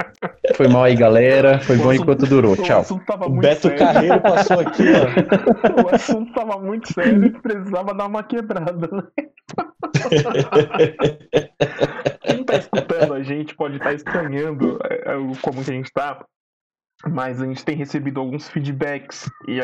[0.55, 1.59] Foi mal aí, galera.
[1.61, 2.53] Foi bom enquanto durou.
[2.53, 2.81] O Tchau.
[2.81, 3.79] assunto tava O muito Beto sério.
[3.79, 5.83] Carreiro passou aqui, ó.
[5.83, 9.03] O assunto tava muito sério e precisava dar uma quebrada, né?
[12.23, 15.91] Quem tá escutando a gente pode estar estranhando é, é, o- como que a gente
[15.93, 16.25] tá,
[17.09, 19.61] mas a gente tem recebido alguns feedbacks e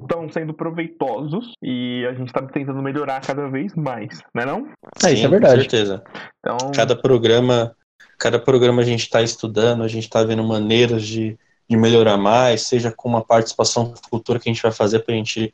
[0.00, 4.68] estão sendo proveitosos e a gente tá tentando melhorar cada vez mais, né não?
[5.04, 5.54] É, isso é verdade.
[5.54, 6.04] Com certeza.
[6.38, 7.74] Então, Cada programa,
[8.18, 12.62] cada programa a gente está estudando, a gente está vendo maneiras de, de melhorar mais,
[12.62, 15.52] seja com uma participação futura que a gente vai fazer pra gente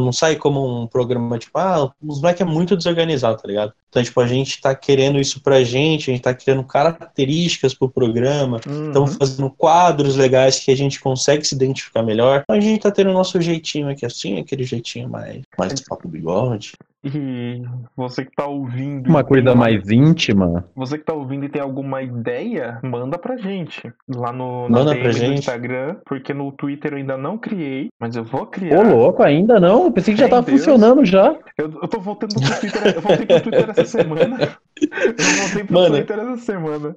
[0.00, 3.72] não sair como um programa tipo, ah, os moleques é muito desorganizado, tá ligado?
[3.90, 7.90] Então, tipo, a gente tá querendo isso pra gente, a gente tá criando características pro
[7.90, 8.86] programa, uhum.
[8.86, 12.40] estamos fazendo quadros legais que a gente consegue se identificar melhor.
[12.42, 16.08] Então, a gente tá tendo o nosso jeitinho aqui assim, aquele jeitinho mais, mais papo
[16.08, 16.72] bigode.
[17.04, 17.60] E
[17.96, 19.08] você que tá ouvindo.
[19.10, 20.64] Uma coisa tem mais íntima.
[20.76, 23.92] Você que tá ouvindo e tem alguma ideia, manda pra gente.
[24.08, 25.38] Lá no, Manda DM pra gente.
[25.40, 28.78] Instagram, porque no Twitter eu ainda não criei, mas eu vou criar.
[28.78, 29.84] Ô, louco, ainda não?
[29.84, 30.58] Eu pensei que já Meu tava Deus.
[30.60, 31.36] funcionando já.
[31.58, 32.94] Eu, eu tô voltando pro Twitter.
[32.94, 34.58] Eu voltei pro Twitter essa semana.
[34.80, 35.94] Eu voltei pro Mano.
[35.96, 36.96] Twitter essa semana.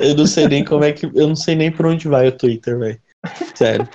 [0.00, 1.06] Eu não sei nem como é que.
[1.06, 2.98] Eu não sei nem por onde vai o Twitter, velho.
[3.54, 3.88] Sério.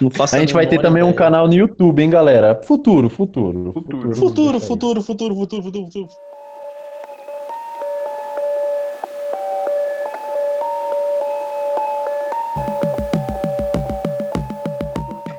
[0.00, 2.60] Não faço A gente vai ter também um canal no YouTube, hein, galera?
[2.62, 3.72] Futuro, futuro.
[3.72, 4.14] Futuro.
[4.14, 6.08] Futuro, futuro, futuro, futuro, futuro, futuro.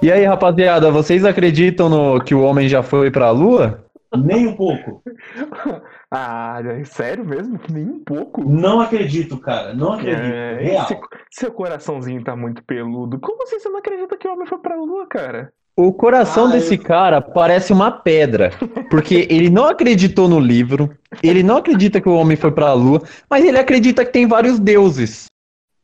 [0.02, 3.84] E aí, rapaziada, vocês acreditam no que o homem já foi pra lua?
[4.16, 5.04] Nem um pouco.
[6.10, 7.60] Ah, é sério mesmo?
[7.70, 8.42] Nem um pouco.
[8.50, 9.74] Não acredito, cara.
[9.74, 10.22] Não acredito.
[10.22, 10.84] É, Real.
[10.86, 11.00] esse-
[11.32, 13.20] seu coraçãozinho tá muito peludo.
[13.20, 15.52] Como assim você não acredita que o homem foi pra lua, cara?
[15.76, 18.52] O coração Ah, desse eu- cara parece uma pedra,
[18.90, 20.90] porque ele não acreditou no livro,
[21.22, 24.60] ele não acredita que o homem foi pra lua, mas ele acredita que tem vários
[24.60, 25.26] deuses.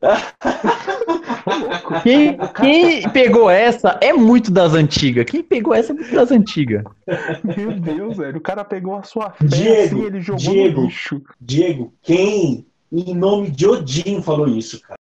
[2.04, 5.26] Quem, quem pegou essa é muito das antigas.
[5.26, 6.84] Quem pegou essa é muito das antigas.
[7.44, 8.38] Meu Deus, velho.
[8.38, 10.82] O cara pegou a sua fé Diego, assim, ele jogou Diego.
[10.82, 11.22] no lixo.
[11.40, 14.96] Diego, quem em nome de Odin falou isso, cara?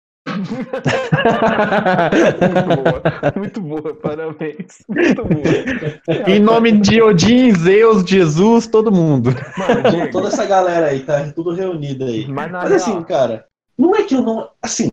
[2.48, 3.02] Muito boa.
[3.36, 4.78] Muito boa, parabéns.
[4.88, 6.30] Muito boa.
[6.30, 9.30] em nome de Odin, Zeus, Jesus, todo mundo.
[9.58, 12.26] Mano, Diego, Toda essa galera aí, tá tudo reunido aí.
[12.28, 13.44] mas Mas real, assim, cara,
[13.76, 14.48] não é que eu não.
[14.62, 14.88] Assim,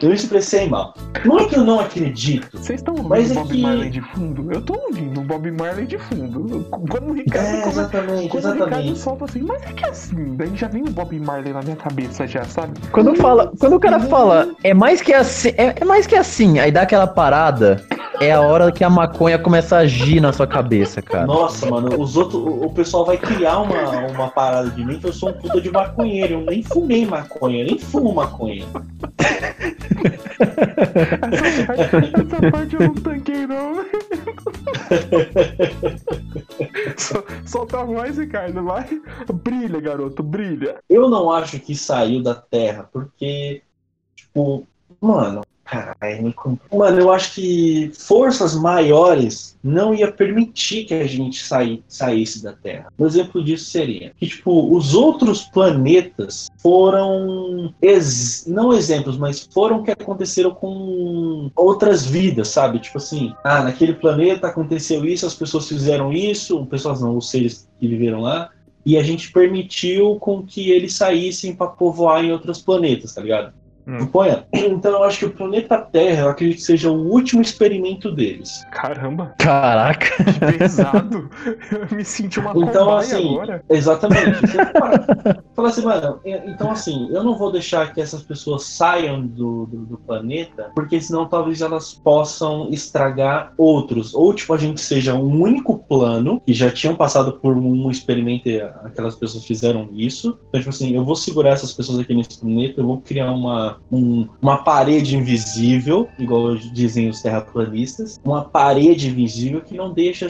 [0.00, 0.94] eu me expressei mal.
[1.24, 2.48] Não é que eu não acredito.
[2.56, 4.52] vocês estão ouvindo o é Bob que- Marley de fundo?
[4.52, 6.64] Eu tô ouvindo o Bob Marley de fundo.
[6.88, 8.98] Quando o Ricardo É, exatamente, Quando o Ricardo exatamente.
[9.00, 12.28] solta assim, mas é que assim, daí já vem o Bob Marley na minha cabeça
[12.28, 12.78] já, sabe?
[12.92, 16.60] Quando, fala, quando o cara fala, é mais que assim, é, é mais que assim,
[16.60, 17.84] aí dá aquela parada,
[18.20, 21.26] é a hora que a maconha começa a agir na sua cabeça, cara.
[21.26, 25.08] Nossa, mano, os outros, o, o pessoal vai criar uma, uma parada de mim que
[25.08, 26.34] eu sou um puta de maconheiro.
[26.34, 28.64] Eu nem fumei maconha, eu nem fumo maconha.
[31.32, 33.74] Essa parte, essa parte eu não tanquei, não.
[36.96, 38.86] Sol- Solta a voz, Ricardo, vai.
[39.32, 40.78] Brilha, garoto, brilha.
[40.88, 43.62] Eu não acho que saiu da Terra, porque,
[44.14, 44.66] tipo,
[45.00, 46.34] mano, caralho,
[46.72, 52.52] mano, eu acho que forças maiores não ia permitir que a gente saí, saísse da
[52.52, 52.88] Terra.
[52.98, 59.82] Um exemplo disso seria que, tipo, os outros planetas foram, ex- não exemplos, mas foram
[59.82, 62.80] que aconteceram com outras vidas, sabe?
[62.80, 67.68] Tipo assim, ah, naquele planeta aconteceu isso, as pessoas fizeram isso, pessoas não, os seres
[67.78, 68.50] que viveram lá,
[68.84, 73.52] e a gente permitiu com que eles saíssem para povoar em outros planetas, tá ligado?
[73.90, 74.08] Hum.
[74.52, 78.64] Então eu acho que o planeta Terra, eu acredito que seja o último experimento deles.
[78.70, 80.06] Caramba, Caraca.
[80.24, 81.28] que pesado.
[81.72, 83.64] Eu me senti uma Então, assim, agora.
[83.68, 84.40] Exatamente.
[84.40, 84.58] Você
[85.54, 89.66] fala assim, mano, é- então assim, eu não vou deixar que essas pessoas saiam do,
[89.66, 94.14] do, do planeta, porque senão talvez elas possam estragar outros.
[94.14, 98.48] Ou tipo, a gente seja um único plano, que já tinham passado por um experimento
[98.48, 100.38] e aquelas pessoas fizeram isso.
[100.48, 103.79] Então, tipo assim, eu vou segurar essas pessoas aqui nesse planeta, eu vou criar uma,
[103.90, 110.28] um- uma parede invisível, igual dizem os terraplanistas, uma parede invisível que não deixa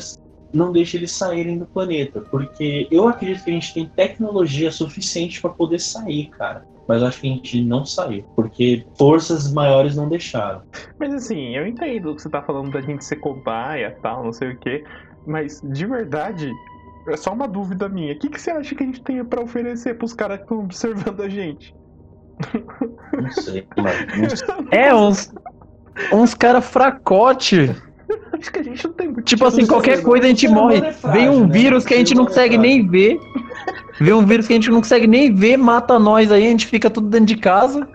[0.52, 5.40] não deixa eles saírem do planeta, porque eu acredito que a gente tem tecnologia suficiente
[5.40, 6.64] para poder sair, cara.
[6.88, 10.60] Mas acho que a gente não saiu, porque forças maiores não deixaram.
[10.98, 14.50] Mas assim, eu entendo que você tá falando da gente ser cobaia tal, não sei
[14.50, 14.82] o quê.
[15.24, 16.52] Mas de verdade,
[17.06, 18.12] é só uma dúvida minha.
[18.12, 20.58] O que, que você acha que a gente tem pra oferecer pros caras que estão
[20.60, 21.72] observando a gente?
[23.12, 23.90] Não sei, mano.
[24.18, 24.48] Não sei.
[24.70, 25.32] É, uns,
[26.12, 27.74] uns cara fracote.
[28.32, 29.22] Acho que a gente não tem muito.
[29.22, 30.80] Tipo assim, qualquer coisa a gente morre.
[31.12, 31.52] Vem um né?
[31.52, 33.18] vírus que a gente não humano é consegue nem ver.
[34.00, 36.66] Vem um vírus que a gente não consegue nem ver, mata nós aí, a gente
[36.66, 37.80] fica tudo dentro de casa.
[37.80, 37.88] O que,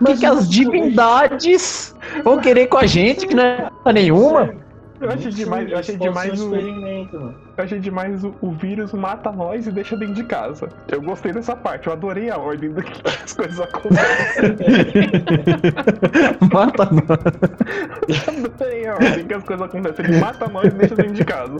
[0.00, 4.54] Mas que as divindades vão querer com a gente, que não é nenhuma?
[5.00, 6.54] Eu achei demais, eu achei demais o.
[6.54, 7.47] experimento, mano.
[7.58, 10.68] Achei demais o, o vírus mata nós e deixa dentro de casa.
[10.88, 12.92] Eu gostei dessa parte, eu adorei a ordem do que
[13.24, 14.56] as coisas acontecem.
[16.52, 18.28] Mata nós.
[18.28, 20.04] adorei a ordem que as coisas acontecem.
[20.04, 21.56] Ele mata nós e deixa dentro de casa.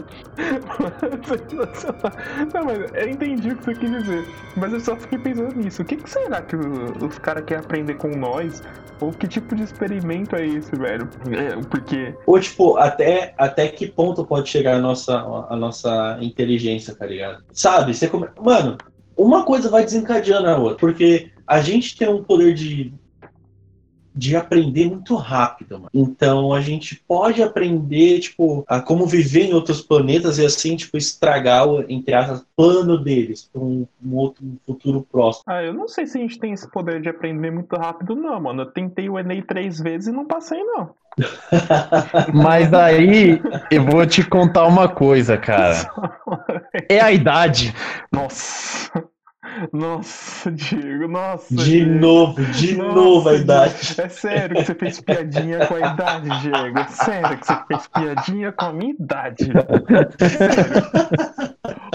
[1.27, 2.11] Sensacional.
[2.53, 4.25] Não, mas eu entendi o que você quis dizer.
[4.55, 5.81] Mas eu só fiquei pensando nisso.
[5.81, 8.61] O que, que será que o- os caras querem aprender com nós?
[9.01, 11.07] Ou que tipo de experimento é esse, velho?
[11.31, 12.13] É, porque.
[12.25, 15.15] Ou, tipo, até, até que ponto pode chegar a nossa,
[15.49, 15.88] a nossa
[16.21, 17.43] inteligência, tá ligado?
[17.51, 17.93] Sabe?
[17.93, 18.27] Você come...
[18.41, 18.77] Mano,
[19.19, 20.77] uma coisa vai desencadeando a outra.
[20.77, 22.93] Porque a gente tem um poder de.
[24.15, 25.89] de aprender muito rápido, mano.
[25.93, 30.95] Então a gente pode aprender, tipo, a como viver em outros planetas e assim, tipo,
[30.97, 35.43] estragar o, entre aspas, plano deles para um, um, outro um futuro próximo.
[35.47, 38.39] Ah, eu não sei se a gente tem esse poder de aprender muito rápido, não,
[38.39, 38.61] mano.
[38.61, 40.91] Eu tentei o Enem três vezes e não passei, não.
[42.33, 45.91] Mas aí eu vou te contar uma coisa, cara.
[46.89, 47.73] É a idade.
[48.11, 48.89] Nossa.
[49.73, 51.53] Nossa, Diego, nossa.
[51.55, 51.91] De Diego.
[51.99, 53.95] novo, de Nossa, novo a idade.
[54.01, 56.79] É sério que você fez piadinha com a idade, Diego.
[56.79, 59.45] É sério que você fez piadinha com a minha idade.
[60.19, 60.65] Sério.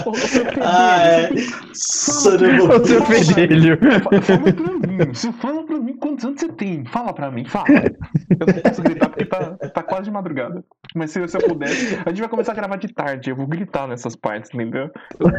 [0.07, 1.31] Ô, ô, seu Ah, é.
[1.73, 3.79] Seu fedelho.
[3.79, 6.85] Fa- Fala pra mim, você fala pra mim quantos anos você tem.
[6.87, 7.67] Fala pra mim, fala.
[7.69, 10.63] Eu não posso gritar porque tá, tá quase de madrugada.
[10.95, 13.31] Mas se, se eu pudesse, a gente vai começar a gravar de tarde.
[13.31, 14.91] Eu vou gritar nessas partes, entendeu?
[15.19, 15.31] Eu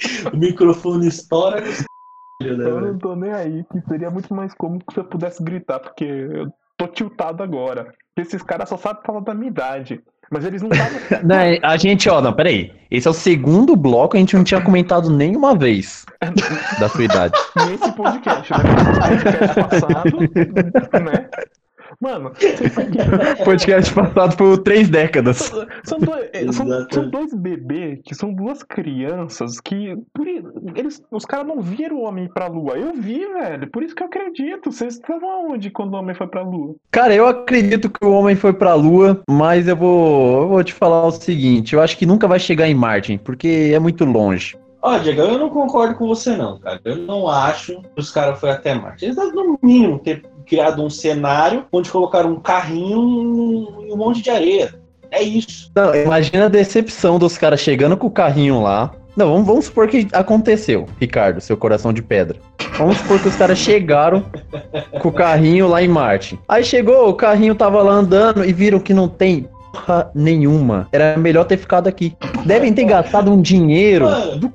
[0.32, 1.70] O microfone estoura né,
[2.42, 6.04] Eu não tô nem aí, que seria muito mais cômoco se eu pudesse gritar, porque
[6.04, 7.92] eu tô tiltado agora.
[8.16, 10.02] Esses caras só sabem falar da minha idade.
[10.30, 11.00] Mas eles não sabem.
[11.24, 11.36] Não,
[11.70, 12.72] a gente, ó, não, peraí.
[12.90, 16.04] Esse é o segundo bloco, a gente não tinha comentado nenhuma vez
[16.80, 17.38] da sua idade.
[17.68, 18.58] nesse podcast, né?
[18.58, 20.18] No podcast passado,
[21.04, 21.30] né?
[22.00, 22.32] Mano,
[23.44, 25.52] Podcast passado por três décadas.
[25.82, 29.96] São dois, eh, são, são dois bebês que são duas crianças que.
[30.12, 32.76] Por, eles, os caras não viram o homem ir pra lua.
[32.76, 33.70] Eu vi, velho.
[33.70, 34.70] Por isso que eu acredito.
[34.70, 36.76] Vocês estavam aonde quando o homem foi pra lua?
[36.90, 40.74] Cara, eu acredito que o homem foi pra lua, mas eu vou, eu vou te
[40.74, 44.56] falar o seguinte: eu acho que nunca vai chegar em Marte, porque é muito longe.
[44.82, 46.80] Ó, Diego, eu não concordo com você não, cara.
[46.84, 49.06] Eu não acho que os caras foram até Marte.
[49.06, 54.30] Eles no mínimo, ter criado um cenário onde colocaram um carrinho e um monte de
[54.30, 54.74] areia.
[55.10, 55.70] É isso.
[55.74, 58.92] Não, imagina a decepção dos caras chegando com o carrinho lá.
[59.16, 62.38] Não, vamos, vamos supor que aconteceu, Ricardo, seu coração de pedra.
[62.76, 64.24] Vamos supor que os caras chegaram
[65.00, 66.38] com o carrinho lá em Marte.
[66.46, 70.86] Aí chegou, o carrinho tava lá andando e viram que não tem porra nenhuma.
[70.92, 72.14] Era melhor ter ficado aqui.
[72.44, 74.52] Devem ter gastado um dinheiro Mano, do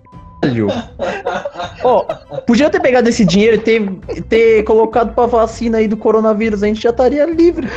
[1.83, 2.03] Ó,
[2.47, 3.89] podia ter pegado esse dinheiro e ter,
[4.29, 7.67] ter colocado pra vacina aí do coronavírus, a gente já estaria livre.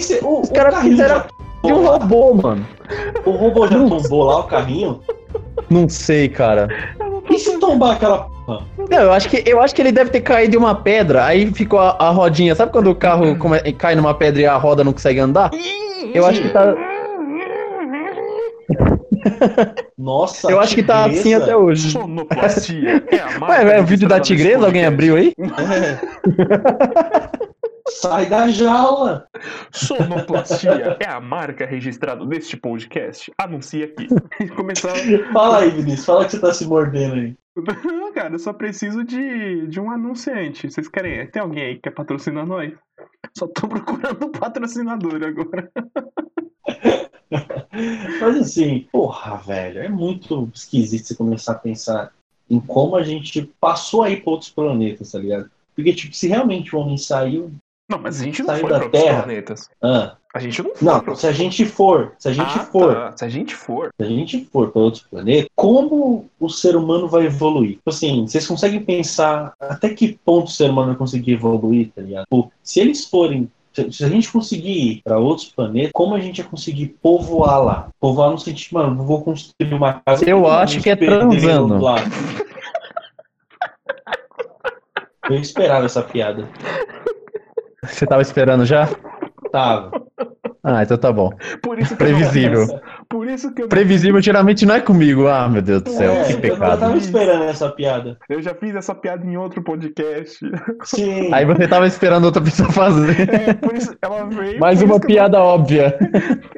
[0.00, 1.22] se- o, Os caras fizeram
[1.64, 2.66] de um robô, mano.
[3.24, 5.00] O robô já tombou lá o carrinho?
[5.68, 6.68] Não sei, cara.
[7.30, 8.64] E se tombar aquela porra?
[8.90, 11.52] Não, eu acho que, eu acho que ele deve ter caído em uma pedra, aí
[11.52, 12.54] ficou a, a rodinha.
[12.54, 15.50] Sabe quando o carro come- cai numa pedra e a roda não consegue andar?
[16.14, 16.74] Eu acho que tá,
[19.96, 21.90] Nossa, eu acho que tá assim até hoje.
[21.90, 23.04] Sonoplastia.
[23.10, 24.66] É a Ué, é o vídeo da tigresa?
[24.66, 25.34] Alguém abriu aí?
[27.88, 29.26] Sai da jaula.
[29.72, 33.32] Sonoplastia é a marca registrada deste podcast.
[33.38, 34.08] Anuncia aqui.
[34.54, 34.94] Começar.
[35.32, 36.04] Fala aí, Vinícius.
[36.04, 37.34] Fala que você tá se mordendo aí.
[37.84, 40.70] Não, cara, eu só preciso de, de um anunciante.
[40.70, 41.26] Vocês querem?
[41.28, 42.72] Tem alguém aí que quer patrocinar nós?
[43.36, 45.70] Só tô procurando um patrocinador agora.
[48.20, 52.12] Mas assim, porra, velho, é muito esquisito você começar a pensar
[52.50, 55.50] em como a gente passou aí pra outros planetas, tá ligado?
[55.76, 57.52] Porque, tipo, se realmente o homem saiu.
[57.90, 59.22] Não, mas a gente não foi da pra outros Terra.
[59.22, 59.70] planetas.
[59.82, 63.16] Ah, A gente não não, se a gente for, se a gente Ah, for, tá.
[63.16, 63.90] Se a gente for.
[63.98, 67.76] se a gente for para outros planetas, como o ser humano vai evoluir?
[67.76, 72.02] Tipo assim, vocês conseguem pensar até que ponto o ser humano vai conseguir evoluir, tá
[72.02, 72.24] ligado?
[72.24, 73.50] Tipo, se eles forem.
[73.78, 77.62] Se se a gente conseguir ir para outros planetas, como a gente vai conseguir povoar
[77.62, 77.88] lá?
[78.00, 80.28] Povoar no sentido, mano, vou construir uma casa.
[80.28, 81.78] Eu acho que é transando.
[85.30, 86.48] Eu esperava essa piada.
[87.84, 88.88] Você tava esperando já?
[89.52, 89.90] Tava.
[90.68, 91.30] Ah, então tá bom.
[91.62, 92.80] Por isso que eu não- Previsível.
[93.08, 95.26] por isso que eu, Previsível geralmente não é comigo.
[95.26, 96.80] Ah, meu Deus do céu, É, que eu- Eu pecado.
[96.80, 98.16] tava esperando essa piada.
[98.28, 100.38] eu já fiz essa piada em outro podcast.
[100.84, 101.32] Sim.
[101.32, 103.28] Aí você tava esperando outra pessoa fazer.
[103.30, 104.60] É, por isso ela veio.
[104.60, 105.96] Mais uma que eu- piada óbvia.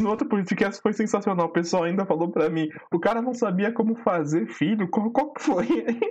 [0.00, 1.46] No outro podcast foi sensacional.
[1.46, 4.88] O pessoal ainda falou pra mim: o cara não sabia como fazer filho.
[4.88, 5.66] Qual, qual que foi?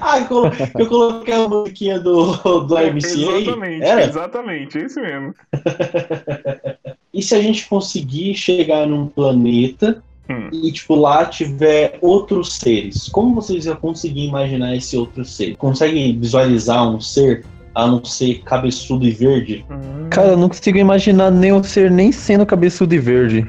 [0.00, 2.32] Ah, eu colo- eu coloquei a musiquinha do,
[2.64, 3.38] do MCA.
[3.38, 4.04] exatamente, Era?
[4.04, 5.34] exatamente, é isso mesmo.
[7.14, 10.48] E se a gente conseguir chegar num planeta Hum.
[10.52, 13.08] e, tipo, lá tiver outros seres?
[13.10, 15.56] Como vocês iam conseguir imaginar esse outro ser?
[15.56, 19.64] Consegue visualizar um ser a não ser cabeçudo e verde?
[19.70, 20.08] Hum.
[20.10, 23.46] Cara, eu não consigo imaginar nem o ser nem sendo cabeçudo e verde.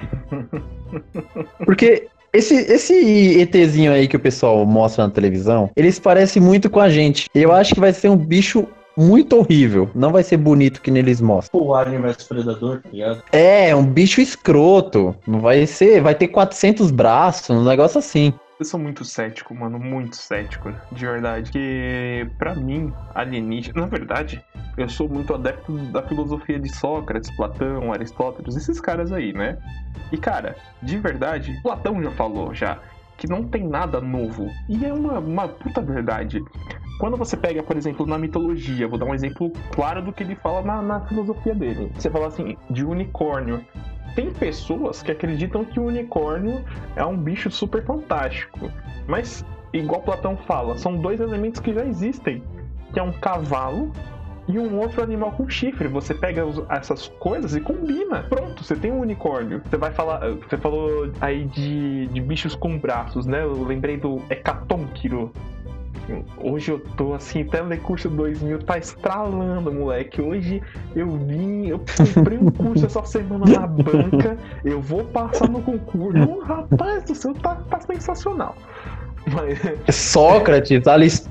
[1.65, 2.93] Porque esse, esse
[3.39, 7.29] ETzinho aí que o pessoal mostra na televisão, eles parecem muito com a gente.
[7.33, 9.89] Eu acho que vai ser um bicho muito horrível.
[9.93, 11.61] Não vai ser bonito que nem eles mostram.
[11.61, 13.23] O Alien vs Predador, tá ligado?
[13.31, 15.15] É, um bicho escroto.
[15.27, 16.01] Não vai ser.
[16.01, 18.33] Vai ter 400 braços, um negócio assim.
[18.63, 21.51] Eu sou muito cético, mano, muito cético, de verdade.
[21.51, 24.41] Que para mim, alienígena, na verdade,
[24.77, 29.57] eu sou muito adepto da filosofia de Sócrates, Platão, Aristóteles, esses caras aí, né?
[30.13, 32.79] E cara, de verdade, Platão já falou já
[33.17, 34.49] que não tem nada novo.
[34.69, 36.41] E é uma, uma puta verdade.
[36.97, 40.35] Quando você pega, por exemplo, na mitologia, vou dar um exemplo claro do que ele
[40.35, 41.91] fala na, na filosofia dele.
[41.95, 43.61] Você fala assim, de unicórnio
[44.15, 46.63] tem pessoas que acreditam que o unicórnio
[46.95, 48.71] é um bicho super fantástico.
[49.07, 52.43] Mas, igual Platão fala, são dois elementos que já existem,
[52.93, 53.91] que é um cavalo
[54.47, 55.87] e um outro animal com chifre.
[55.87, 58.23] Você pega essas coisas e combina.
[58.23, 59.61] Pronto, você tem um unicórnio.
[59.65, 60.29] Você vai falar.
[60.31, 63.43] Você falou aí de, de bichos com braços, né?
[63.43, 65.31] Eu lembrei do Hecatonquiro.
[66.37, 70.21] Hoje eu tô assim, Telecurso 2000 tá estralando, moleque.
[70.21, 70.61] Hoje
[70.95, 71.79] eu vim, eu
[72.13, 76.39] comprei um curso essa semana na banca, eu vou passar no concurso.
[76.41, 78.55] rapaz do céu, tá, tá sensacional.
[79.31, 79.59] Mas...
[79.95, 80.83] Sócrates,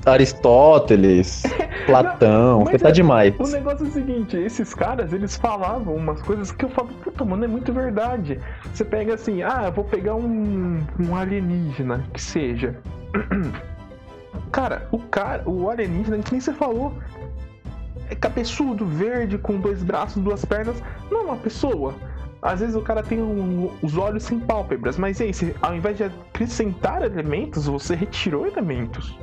[0.05, 1.43] Aristóteles,
[1.85, 3.35] Platão, você tá é, demais.
[3.39, 7.23] O negócio é o seguinte, esses caras, eles falavam umas coisas que eu falo, puta,
[7.23, 8.39] mano, é muito verdade.
[8.73, 12.75] Você pega assim, ah, eu vou pegar um, um alienígena, que seja.
[14.51, 16.93] Cara, o cara, o alienígena, que nem você falou,
[18.09, 21.95] é cabeçudo, verde, com dois braços, duas pernas, não é uma pessoa.
[22.41, 25.75] Às vezes o cara tem um, os olhos sem pálpebras, mas e aí, se, ao
[25.75, 29.17] invés de acrescentar elementos, você retirou elementos.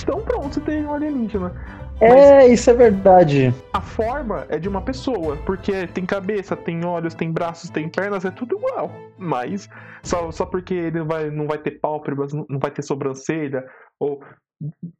[0.00, 1.52] Então pronto, você tem um alienígena.
[2.00, 3.54] É, mas isso é verdade.
[3.72, 8.24] A forma é de uma pessoa, porque tem cabeça, tem olhos, tem braços, tem pernas,
[8.24, 8.90] é tudo igual.
[9.18, 9.68] Mas
[10.02, 13.64] só, só porque ele vai, não vai ter pálpebras, não vai ter sobrancelha,
[14.02, 14.20] ou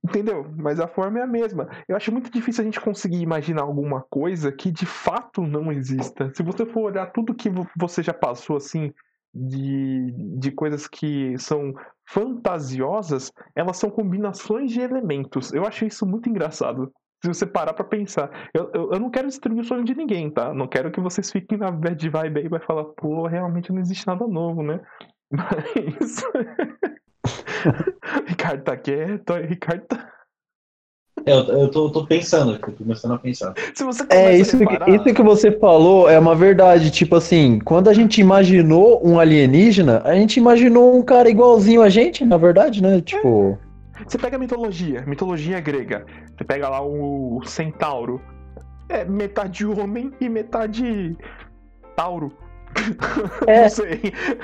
[0.05, 0.53] Entendeu?
[0.57, 1.69] Mas a forma é a mesma.
[1.87, 6.33] Eu acho muito difícil a gente conseguir imaginar alguma coisa que de fato não exista.
[6.35, 8.93] Se você for olhar tudo que você já passou assim
[9.33, 11.73] de, de coisas que são
[12.09, 15.53] fantasiosas, elas são combinações de elementos.
[15.53, 16.93] Eu acho isso muito engraçado.
[17.23, 18.51] Se você parar pra pensar.
[18.53, 20.53] Eu, eu, eu não quero destruir o sonho de ninguém, tá?
[20.53, 23.81] Não quero que vocês fiquem na bad vibe aí e vai falar, pô, realmente não
[23.81, 24.81] existe nada novo, né?
[25.31, 26.25] Mas.
[28.27, 30.13] Ricardo tá quieto, Ricardo tá.
[31.25, 33.55] É, eu, eu tô, tô pensando, tô começando a pensar.
[34.09, 34.87] é, isso, reparar...
[34.87, 36.91] que, isso que você falou é uma verdade.
[36.91, 41.89] Tipo assim, quando a gente imaginou um alienígena, a gente imaginou um cara igualzinho a
[41.89, 43.01] gente, na verdade, né?
[43.01, 43.59] Tipo.
[43.69, 44.05] É.
[44.05, 46.05] Você pega a mitologia, mitologia grega.
[46.37, 48.21] Você pega lá o centauro.
[48.89, 51.17] É metade homem e metade
[51.95, 52.33] tauro.
[53.47, 53.67] É.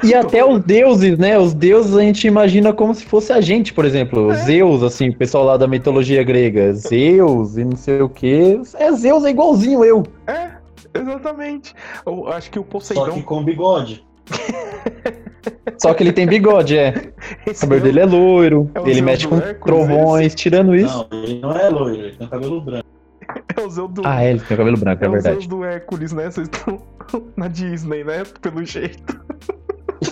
[0.07, 1.39] E até os deuses, né?
[1.39, 4.31] Os deuses a gente imagina como se fosse a gente, por exemplo.
[4.33, 4.37] É.
[4.37, 6.73] Zeus, assim, o pessoal lá da mitologia grega.
[6.75, 8.61] Zeus e não sei o que.
[8.75, 10.03] É, Zeus é igualzinho eu.
[10.27, 10.51] É,
[10.95, 11.75] exatamente.
[12.07, 13.07] Eu acho que o Poseidon.
[13.07, 14.05] Só que com bigode.
[15.79, 17.13] Só que ele tem bigode, é.
[17.47, 20.37] Esse o cabelo dele é loiro, é ele mexe com Hércules, trovões, esse?
[20.37, 21.07] tirando isso.
[21.11, 22.98] Não, ele não é loiro, ele tem cabelo branco.
[23.57, 24.07] É o Zeus do.
[24.07, 25.35] Ah, é, ele tem cabelo branco, é, é verdade.
[25.35, 26.31] É o Zeus do Hércules, né?
[26.31, 26.81] Vocês estão
[27.37, 28.23] na Disney, né?
[28.41, 29.21] Pelo jeito.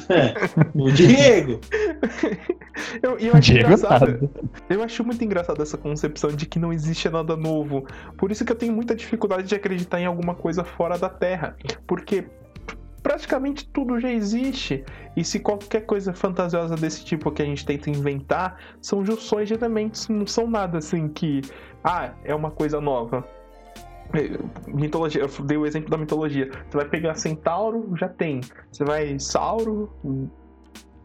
[0.09, 0.35] É,
[0.75, 1.61] o Diego!
[3.03, 4.31] eu, eu, acho Diego engraçado,
[4.69, 7.87] eu acho muito engraçado essa concepção de que não existe nada novo.
[8.17, 11.57] Por isso que eu tenho muita dificuldade de acreditar em alguma coisa fora da Terra.
[11.87, 12.27] Porque
[13.07, 14.85] praticamente tudo já existe.
[15.17, 19.55] E se qualquer coisa fantasiosa desse tipo que a gente tenta inventar são junções de
[19.55, 21.41] elementos, não são nada assim que.
[21.85, 23.25] Ah, é uma coisa nova.
[24.13, 26.51] É, mitologia, eu dei o exemplo da mitologia.
[26.69, 28.41] Você vai pegar centauro, já tem.
[28.73, 29.89] Você vai sauro.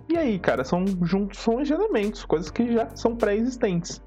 [0.09, 4.01] E aí, cara, são junções de elementos, coisas que já são pré-existentes.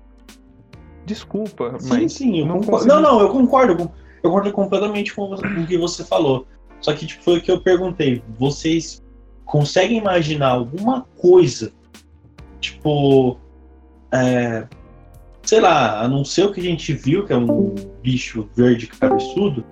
[1.06, 2.12] Desculpa, sim, mas.
[2.14, 2.86] Sim, eu não, concordo.
[2.88, 3.92] não, não, eu concordo.
[4.20, 6.44] Eu concordo completamente com, com o que você falou.
[6.84, 8.22] Só que tipo, foi o que eu perguntei.
[8.38, 9.02] Vocês
[9.46, 11.72] conseguem imaginar alguma coisa,
[12.60, 13.38] tipo,
[14.12, 14.66] é,
[15.42, 18.86] sei lá, a não ser o que a gente viu, que é um bicho verde
[18.86, 19.64] cabeçudo,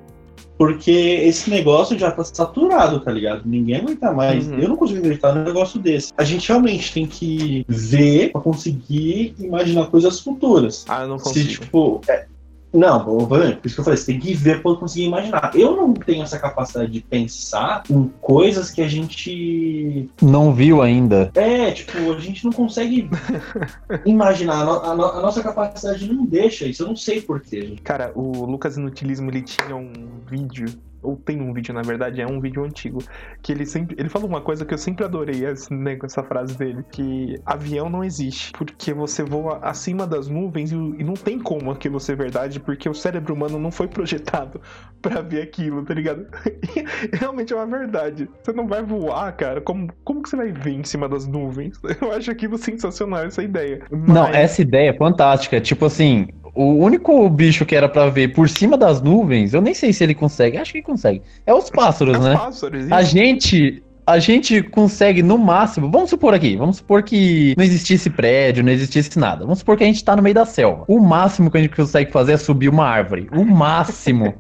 [0.57, 3.43] porque esse negócio já tá saturado, tá ligado?
[3.45, 4.49] Ninguém aguenta mais.
[4.49, 4.59] Uhum.
[4.59, 6.15] Eu não consigo acreditar num negócio desse.
[6.17, 10.87] A gente realmente tem que ver pra conseguir imaginar coisas futuras.
[10.89, 11.51] Ah, eu não consigo.
[11.51, 12.27] Se, tipo, é,
[12.73, 15.51] não, por isso que eu falei, você tem que ver para conseguir imaginar.
[15.55, 20.09] Eu não tenho essa capacidade de pensar em coisas que a gente.
[20.21, 21.31] Não viu ainda.
[21.35, 23.11] É, tipo, a gente não consegue
[24.07, 24.67] imaginar.
[24.67, 27.77] A, a, a, nossa capacidade não deixa isso, eu não sei porquê.
[27.85, 29.93] Cara, o Lucas Inutilismo ele tinha um
[30.27, 30.67] vídeo
[31.03, 32.99] ou tem um vídeo, na verdade, é um vídeo antigo,
[33.43, 33.97] que ele sempre.
[33.99, 37.89] Ele fala uma coisa que eu sempre adorei né, com essa frase dele: que avião
[37.89, 38.53] não existe.
[38.53, 42.89] Porque você voa acima das nuvens e, e não tem como aquilo ser verdade, porque
[42.89, 44.61] o cérebro humano não foi projetado
[45.03, 46.27] para ver aquilo, tá ligado?
[46.75, 48.29] E, realmente é uma verdade.
[48.43, 49.61] Você não vai voar, cara.
[49.61, 51.79] Como, como que você vai ver em cima das nuvens?
[52.01, 53.83] Eu acho aquilo sensacional, essa ideia.
[53.91, 54.09] Mas...
[54.09, 55.61] Não, essa ideia é fantástica.
[55.61, 59.75] Tipo assim, o único bicho que era para ver por cima das nuvens, eu nem
[59.75, 61.23] sei se ele consegue, acho que consegue.
[61.47, 62.35] É os pássaros, é né?
[62.35, 67.55] Os pássaros, a gente a gente consegue no máximo, vamos supor aqui, vamos supor que
[67.57, 69.45] não existisse prédio, não existisse nada.
[69.45, 70.85] Vamos supor que a gente tá no meio da selva.
[70.89, 73.29] O máximo que a gente consegue fazer é subir uma árvore.
[73.33, 74.35] O máximo.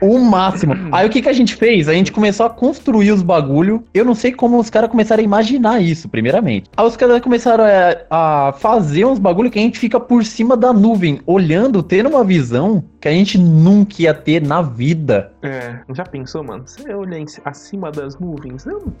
[0.00, 0.74] o máximo.
[0.92, 1.88] Aí o que, que a gente fez?
[1.88, 3.84] A gente começou a construir os bagulho.
[3.92, 6.70] Eu não sei como os caras começaram a imaginar isso, primeiramente.
[6.76, 10.56] Aí os caras começaram a, a fazer uns bagulho que a gente fica por cima
[10.56, 15.32] da nuvem, olhando, tendo uma visão que a gente nunca ia ter na vida.
[15.42, 16.66] É, já pensou, mano?
[16.66, 18.94] Você olha acima das nuvens, não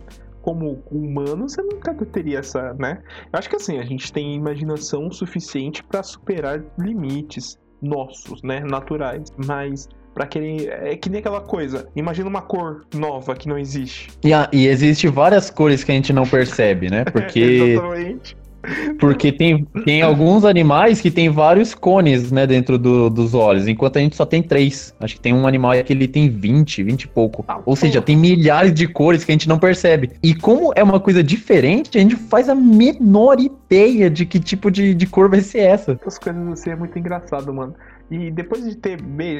[0.48, 3.02] como humano, você nunca teria essa, né?
[3.30, 9.28] Eu acho que assim, a gente tem imaginação suficiente para superar limites nossos, né, naturais,
[9.46, 11.88] mas para querer é que nem aquela coisa.
[11.94, 14.10] Imagina uma cor nova que não existe.
[14.24, 17.04] E, e existe várias cores que a gente não percebe, né?
[17.12, 17.78] Porque.
[18.98, 23.98] Porque tem, tem alguns animais que tem vários cones, né, dentro do, dos olhos, enquanto
[23.98, 24.94] a gente só tem três.
[25.00, 27.44] Acho que tem um animal que ele tem 20, 20 e pouco.
[27.46, 30.10] Ah, Ou seja, tem milhares de cores que a gente não percebe.
[30.22, 34.70] E como é uma coisa diferente, a gente faz a menor ideia de que tipo
[34.70, 35.98] de, de cor vai ser essa.
[36.00, 37.74] Essas coisas assim é muito engraçado, mano.
[38.10, 38.98] E depois de ter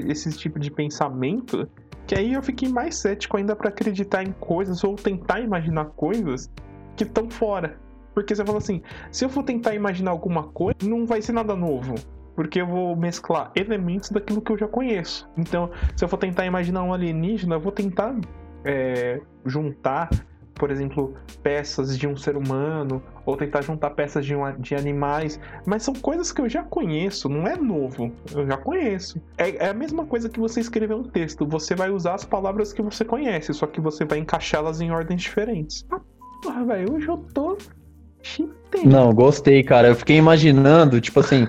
[0.08, 1.68] esse tipo de pensamento,
[2.06, 6.50] que aí eu fiquei mais cético ainda para acreditar em coisas ou tentar imaginar coisas
[6.96, 7.76] que estão fora.
[8.18, 11.54] Porque você fala assim, se eu for tentar imaginar alguma coisa, não vai ser nada
[11.54, 11.94] novo.
[12.34, 15.30] Porque eu vou mesclar elementos daquilo que eu já conheço.
[15.36, 18.16] Então, se eu for tentar imaginar um alienígena, eu vou tentar
[18.64, 20.10] é, juntar,
[20.56, 21.14] por exemplo,
[21.44, 25.38] peças de um ser humano, ou tentar juntar peças de, um, de animais.
[25.64, 28.10] Mas são coisas que eu já conheço, não é novo.
[28.34, 29.22] Eu já conheço.
[29.36, 31.46] É, é a mesma coisa que você escrever um texto.
[31.46, 35.22] Você vai usar as palavras que você conhece, só que você vai encaixá-las em ordens
[35.22, 35.86] diferentes.
[35.88, 36.00] Ah,
[36.42, 37.56] porra, velho, hoje eu tô
[38.84, 39.88] não, gostei, cara.
[39.88, 41.46] Eu fiquei imaginando, tipo assim,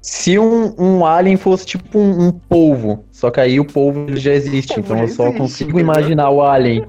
[0.00, 4.32] se um, um alien fosse tipo um, um polvo, só que aí o polvo já
[4.32, 6.84] existe, então eu só consigo imaginar o alien.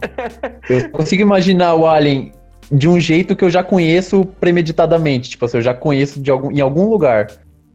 [0.70, 2.32] Eu consigo imaginar o alien
[2.72, 6.52] de um jeito que eu já conheço premeditadamente, tipo assim, eu já conheço de algum,
[6.52, 7.28] em algum lugar.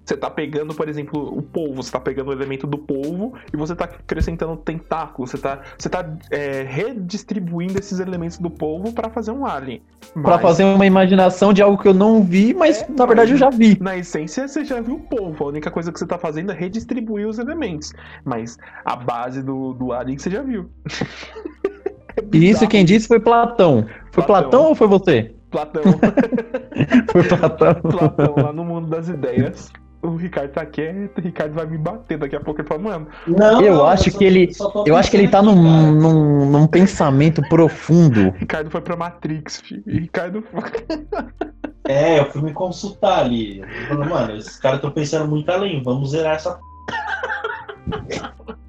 [0.09, 3.57] Você tá pegando, por exemplo, o polvo, você tá pegando o elemento do polvo e
[3.59, 9.11] você tá acrescentando tentáculo, você tá, você tá é, redistribuindo esses elementos do polvo para
[9.11, 9.83] fazer um alien.
[10.15, 10.25] Mas...
[10.25, 13.37] Pra fazer uma imaginação de algo que eu não vi, mas é, na verdade eu
[13.37, 13.79] já vi.
[13.83, 15.45] Na essência, você já viu o polvo.
[15.45, 17.93] A única coisa que você tá fazendo é redistribuir os elementos.
[18.25, 18.57] Mas
[18.87, 20.71] a base do, do alien você já viu.
[22.17, 23.85] é e isso quem disse foi Platão.
[24.11, 25.35] Foi Platão, Platão ou foi você?
[25.51, 25.83] Platão.
[27.13, 27.75] foi Platão.
[27.75, 29.71] Platão, lá no mundo das ideias
[30.03, 32.61] o Ricardo tá quieto, o Ricardo vai me bater daqui a pouco.
[32.61, 33.09] Ele fala, mano.
[33.27, 34.51] Não, eu não, acho eu que ele.
[34.87, 35.55] Eu acho que ele tá num,
[35.93, 38.31] num, num, pensamento profundo.
[38.39, 39.83] Ricardo foi pra Matrix, filho.
[39.87, 40.63] Ricardo foi.
[41.89, 43.63] É, eu fui me consultar ali.
[43.89, 45.83] Falando, mano, esses caras estão pensando muito além.
[45.83, 46.61] Vamos zerar essa.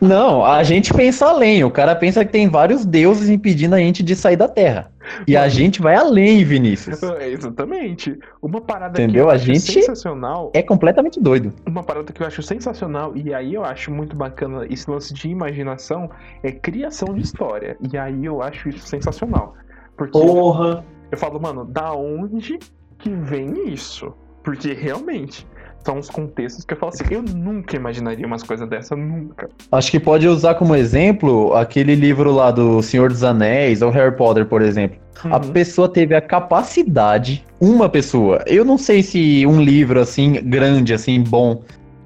[0.00, 1.64] Não, a gente pensa além.
[1.64, 4.90] O cara pensa que tem vários deuses impedindo a gente de sair da Terra.
[5.26, 7.02] E a gente vai além, Vinícius.
[7.02, 8.18] É, exatamente.
[8.40, 9.24] Uma parada Entendeu?
[9.24, 10.50] que eu a gente sensacional.
[10.54, 11.52] É completamente doido.
[11.66, 15.28] Uma parada que eu acho sensacional, e aí eu acho muito bacana esse lance de
[15.28, 16.10] imaginação,
[16.42, 17.76] é criação de história.
[17.92, 19.54] E aí eu acho isso sensacional.
[19.96, 20.84] Porque Porra!
[21.10, 22.58] Eu falo, mano, da onde
[22.98, 24.14] que vem isso?
[24.44, 25.46] Porque realmente
[25.84, 29.48] são os contextos que eu falo assim, eu nunca imaginaria umas coisas dessa, nunca.
[29.72, 34.14] Acho que pode usar como exemplo aquele livro lá do Senhor dos Anéis ou Harry
[34.14, 34.98] Potter, por exemplo.
[35.24, 35.34] Uhum.
[35.34, 40.94] A pessoa teve a capacidade, uma pessoa, eu não sei se um livro assim, grande,
[40.94, 41.62] assim, bom,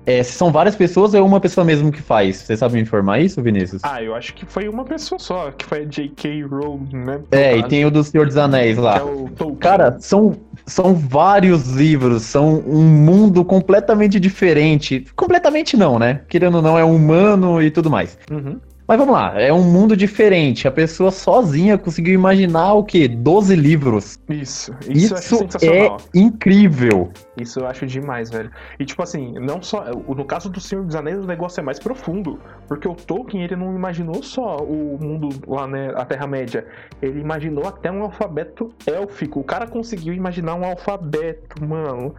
[0.07, 2.37] é, se são várias pessoas ou é uma pessoa mesmo que faz?
[2.37, 3.83] Você sabe me informar isso, Vinícius?
[3.85, 6.43] Ah, eu acho que foi uma pessoa só, que foi a J.K.
[6.43, 7.21] Rowling, né?
[7.31, 8.99] É, e tem o do Senhor dos Anéis lá.
[8.99, 10.37] É Cara, são,
[10.67, 15.07] são vários livros, são um mundo completamente diferente.
[15.17, 16.21] Completamente não, né?
[16.29, 18.19] Querendo ou não, é humano e tudo mais.
[18.31, 18.59] Uhum.
[18.87, 20.69] Mas vamos lá, é um mundo diferente.
[20.69, 23.09] A pessoa sozinha conseguiu imaginar o quê?
[23.09, 24.21] 12 livros.
[24.29, 24.75] Isso.
[24.89, 27.11] Isso, isso é incrível.
[27.41, 28.51] Isso eu acho demais, velho.
[28.79, 29.85] E tipo assim, não só.
[29.85, 32.39] No caso do Senhor dos Anéis, o negócio é mais profundo.
[32.69, 35.93] Porque o Tolkien, ele não imaginou só o mundo lá, né?
[35.97, 36.67] A Terra-média.
[37.01, 39.41] Ele imaginou até um alfabeto élfico.
[39.41, 42.15] O cara conseguiu imaginar um alfabeto, mano.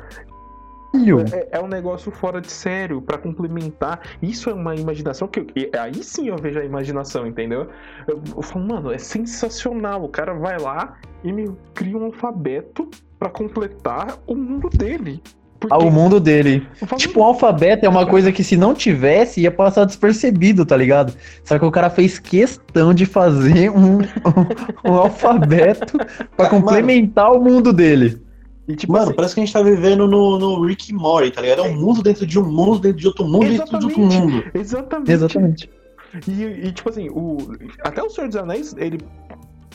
[1.32, 4.02] É, é um negócio fora de sério, pra complementar.
[4.22, 5.40] Isso é uma imaginação que.
[5.40, 5.46] eu-
[5.80, 7.68] aí sim eu vejo a imaginação, entendeu?
[8.08, 10.04] Eu, eu falo, mano, é sensacional.
[10.04, 15.22] O cara vai lá e me cria um alfabeto pra completar o mundo dele.
[15.60, 16.68] Porque, Ao mundo dele.
[16.98, 21.14] Tipo, o alfabeto é uma coisa que se não tivesse, ia passar despercebido, tá ligado?
[21.44, 24.00] Só que o cara fez questão de fazer um,
[24.86, 25.98] um, alfabeto
[26.36, 26.50] pra Mano.
[26.50, 28.22] complementar o mundo dele.
[28.68, 31.32] E, tipo, Mano, assim, parece que a gente tá vivendo no, no Rick and Morty,
[31.32, 31.60] tá ligado?
[31.60, 34.20] É um mundo dentro de um mundo, dentro de outro mundo, dentro de outro Exatamente.
[34.20, 34.52] mundo.
[34.54, 35.12] exatamente.
[35.12, 35.70] Exatamente.
[36.28, 37.38] E, e, tipo assim, o,
[37.84, 39.00] até o Senhor dos Anéis, ele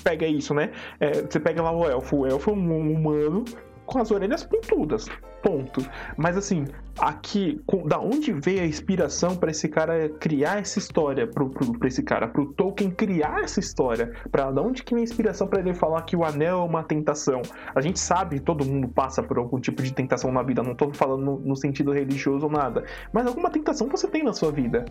[0.02, 0.70] pega isso, né?
[0.98, 2.18] É, você pega lá o elfo.
[2.18, 3.44] O elfo é um humano
[3.90, 5.06] com as orelhas pontudas.
[5.42, 5.84] Ponto.
[6.16, 6.64] Mas assim,
[6.98, 12.02] aqui, com- da onde veio a inspiração pra esse cara criar essa história pra esse
[12.02, 14.12] cara, pro Tolkien criar essa história?
[14.30, 16.82] Pra, da onde que vem a inspiração pra ele falar que o anel é uma
[16.82, 17.40] tentação?
[17.74, 20.92] A gente sabe, todo mundo passa por algum tipo de tentação na vida, não tô
[20.92, 24.84] falando no, no sentido religioso ou nada, mas alguma tentação você tem na sua vida.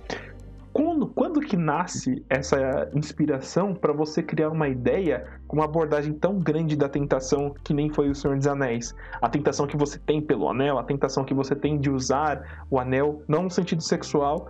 [0.71, 6.39] Quando, quando que nasce essa inspiração para você criar uma ideia com uma abordagem tão
[6.39, 8.93] grande da tentação que nem foi o Senhor dos Anéis?
[9.21, 12.79] A tentação que você tem pelo anel, a tentação que você tem de usar o
[12.79, 14.47] anel, não no sentido sexual.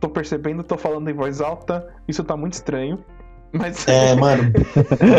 [0.00, 3.04] Tô percebendo, tô falando em voz alta, isso tá muito estranho.
[3.52, 4.52] Mas É, mano,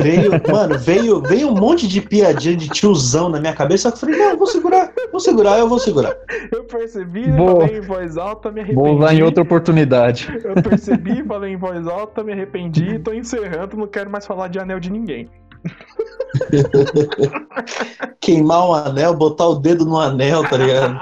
[0.01, 3.95] veio, mano, veio, veio um monte de piadinha de tiozão na minha cabeça, só que
[3.95, 6.15] eu falei, não, eu vou segurar, vou segurar, eu vou segurar.
[6.51, 8.82] eu percebi, Vou- falei em voz alta, me arrependi.
[8.88, 10.29] Vou usar em outra oportunidade.
[10.43, 14.59] Eu percebi, falei em voz alta, me arrependi, tô encerrando, não quero mais falar de
[14.59, 15.27] anel de ninguém.
[18.21, 20.99] Queimar o anel, botar o dedo no anel, tá ligado?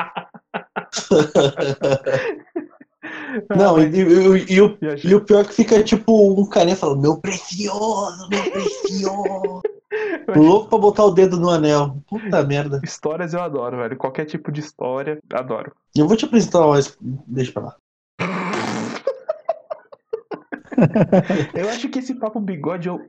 [3.55, 7.01] Não, e, e- e o, E e pior é que fica tipo um carinha falando,
[7.01, 9.61] meu precioso, meu precioso.
[10.35, 11.97] Louco pra botar o dedo no anel.
[12.07, 12.79] Puta merda.
[12.83, 13.97] Histórias eu adoro, velho.
[13.97, 15.71] Qualquer tipo de história, adoro.
[15.97, 16.95] Eu vou te apresentar mais.
[17.27, 17.75] Deixa pra lá.
[21.53, 23.01] Eu acho que esse papo bigode é o.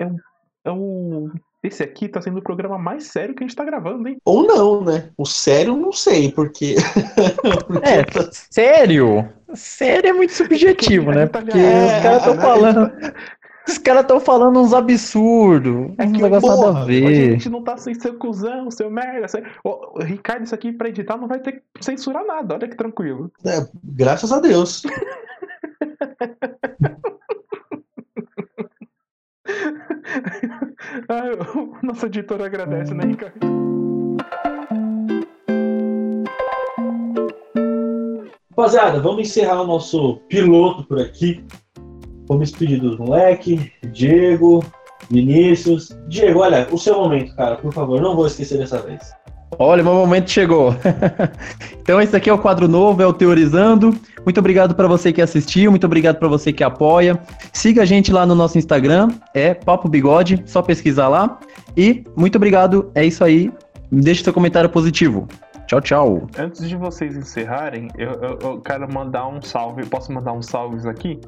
[0.64, 3.64] É o, é esse aqui tá sendo o programa mais sério que a gente tá
[3.64, 4.16] gravando, hein?
[4.24, 5.10] Ou não, né?
[5.16, 6.76] O sério, não sei, porque.
[7.52, 8.04] porque É,
[8.50, 9.28] sério?
[9.54, 11.26] Sério é muito subjetivo, né?
[11.26, 12.92] Porque É, os caras estão é, falando.
[13.68, 15.92] Os caras estão falando uns absurdos.
[15.98, 17.32] É uns que, negócios nada porra, a A ver.
[17.32, 19.28] gente não tá sem ser cuzão, seu merda.
[19.28, 19.42] Seu...
[19.62, 23.30] Ô, Ricardo, isso aqui pra editar não vai ter que censurar nada, olha que tranquilo.
[23.44, 24.82] É, graças a Deus.
[31.08, 31.22] Ah,
[31.82, 33.38] nosso editor agradece, né, Ricardo?
[38.50, 41.44] Rapaziada, vamos encerrar o nosso piloto por aqui.
[42.28, 44.64] Vamos despedir dos moleque, Diego,
[45.10, 45.96] Vinícius.
[46.08, 49.12] Diego, olha, o seu momento, cara, por favor, não vou esquecer dessa vez.
[49.58, 50.74] Olha, meu momento chegou.
[51.82, 53.94] então esse aqui é o quadro novo, é o Teorizando.
[54.24, 57.18] Muito obrigado para você que assistiu, muito obrigado para você que apoia.
[57.52, 61.38] Siga a gente lá no nosso Instagram, é Papo Bigode, só pesquisar lá.
[61.76, 63.52] E muito obrigado, é isso aí.
[63.90, 65.26] Deixe seu comentário positivo.
[65.66, 66.26] Tchau, tchau.
[66.38, 69.84] Antes de vocês encerrarem, eu, eu- eu quero mandar um salve.
[69.86, 71.20] Posso mandar uns salves aqui?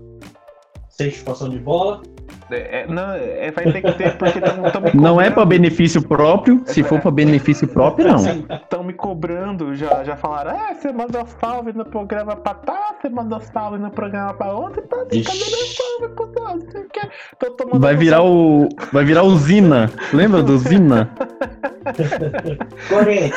[0.92, 2.02] Sem chupação de bola.
[2.50, 6.02] É, é, não, é, vai ter que ter, porque estão me Não é para benefício
[6.06, 8.56] próprio, se for para benefício próprio, não.
[8.56, 13.08] Estão me cobrando, já, já falaram, ah, você mandou salve no programa pra tá, você
[13.08, 15.76] mandou salve no programa pra ontem, tá, você meu Ixi.
[15.76, 16.14] salve?
[16.14, 18.68] Não sei o tomando Vai virar o.
[18.92, 19.90] Vai virar o Zina.
[20.12, 21.10] Lembra do Zina?
[22.88, 23.34] Corrente.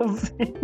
[0.00, 0.54] Assim.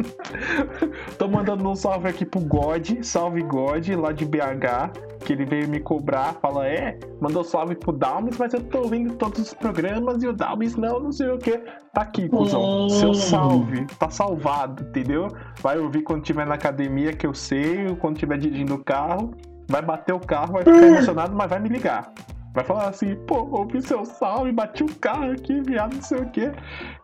[1.18, 4.90] Tô mandando um salve aqui pro God, salve God, lá de BH,
[5.24, 9.14] que ele veio me cobrar, fala, é, mandou salve pro Dalmes, mas eu tô ouvindo
[9.14, 11.58] todos os programas e o Dalmes não, não sei o que.
[11.92, 12.88] Tá aqui, cuzão, Hum.
[12.88, 15.28] seu salve, tá salvado, entendeu?
[15.60, 19.32] Vai ouvir quando tiver na academia, que eu sei, quando tiver dirigindo o carro,
[19.68, 22.12] vai bater o carro, vai ficar emocionado, mas vai me ligar.
[22.58, 26.28] Vai falar assim, pô, ouvi seu salve, bati o carro aqui, viado, não sei o
[26.30, 26.50] quê.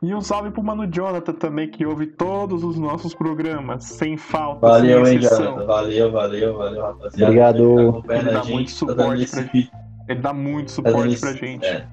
[0.03, 4.67] E um salve pro Mano Jonathan também, que ouve todos os nossos programas, sem falta,
[4.67, 5.21] Valeu, sem hein.
[5.23, 5.65] Jonathan.
[5.65, 7.25] Valeu, valeu, valeu, rapaziada.
[7.27, 8.03] Obrigado.
[8.05, 9.71] Tá Ele a dá gente, muito tá suporte pra feed-
[10.09, 11.65] Ele dá muito tá suporte pra gente.
[11.67, 11.87] é,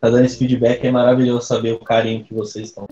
[0.00, 2.86] tá dando esse feedback, é maravilhoso saber o carinho que vocês estão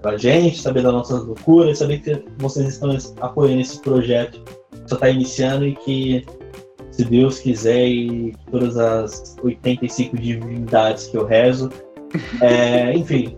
[0.00, 4.94] pra gente, saber das nossas loucuras, saber que vocês estão apoiando esse projeto que só
[4.96, 6.24] tá iniciando e que,
[6.92, 11.70] se Deus quiser, e todas as 85 divindades que eu rezo.
[12.40, 13.36] é, enfim,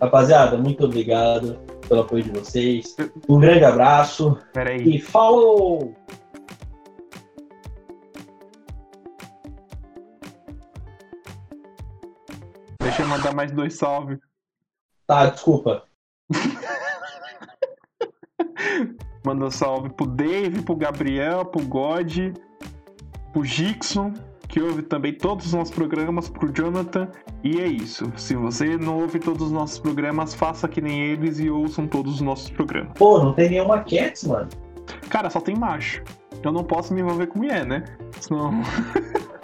[0.00, 2.96] rapaziada, muito obrigado pelo apoio de vocês.
[3.28, 4.96] Um grande abraço Pera aí.
[4.96, 5.94] e falou!
[12.80, 14.18] Deixa eu mandar mais dois salve.
[15.06, 15.84] Tá, desculpa.
[19.24, 22.32] Manda um salve pro Dave, pro Gabriel, pro God,
[23.32, 24.12] pro Gixon,
[24.48, 27.08] que ouve também todos os nossos programas, pro Jonathan.
[27.42, 28.12] E é isso.
[28.16, 32.16] Se você não ouve todos os nossos programas, faça que nem eles e ouçam todos
[32.16, 32.92] os nossos programas.
[32.94, 34.48] Pô, não tem nenhuma Cats, mano.
[35.08, 36.02] Cara, só tem macho.
[36.44, 37.84] Eu não posso me envolver com mulher, né?
[38.20, 38.62] Senão.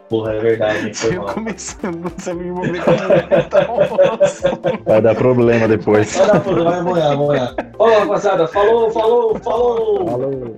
[0.08, 0.96] Porra, é verdade.
[0.96, 1.34] Se eu mal.
[1.34, 4.60] começando a me envolver com mulher, então, nossa.
[4.84, 6.16] Vai dar problema depois.
[6.16, 7.56] Vai dar problema, vai amanhã, amanhã.
[7.78, 10.06] Ô, rapaziada, falou, falou, falou!
[10.06, 10.56] Falou.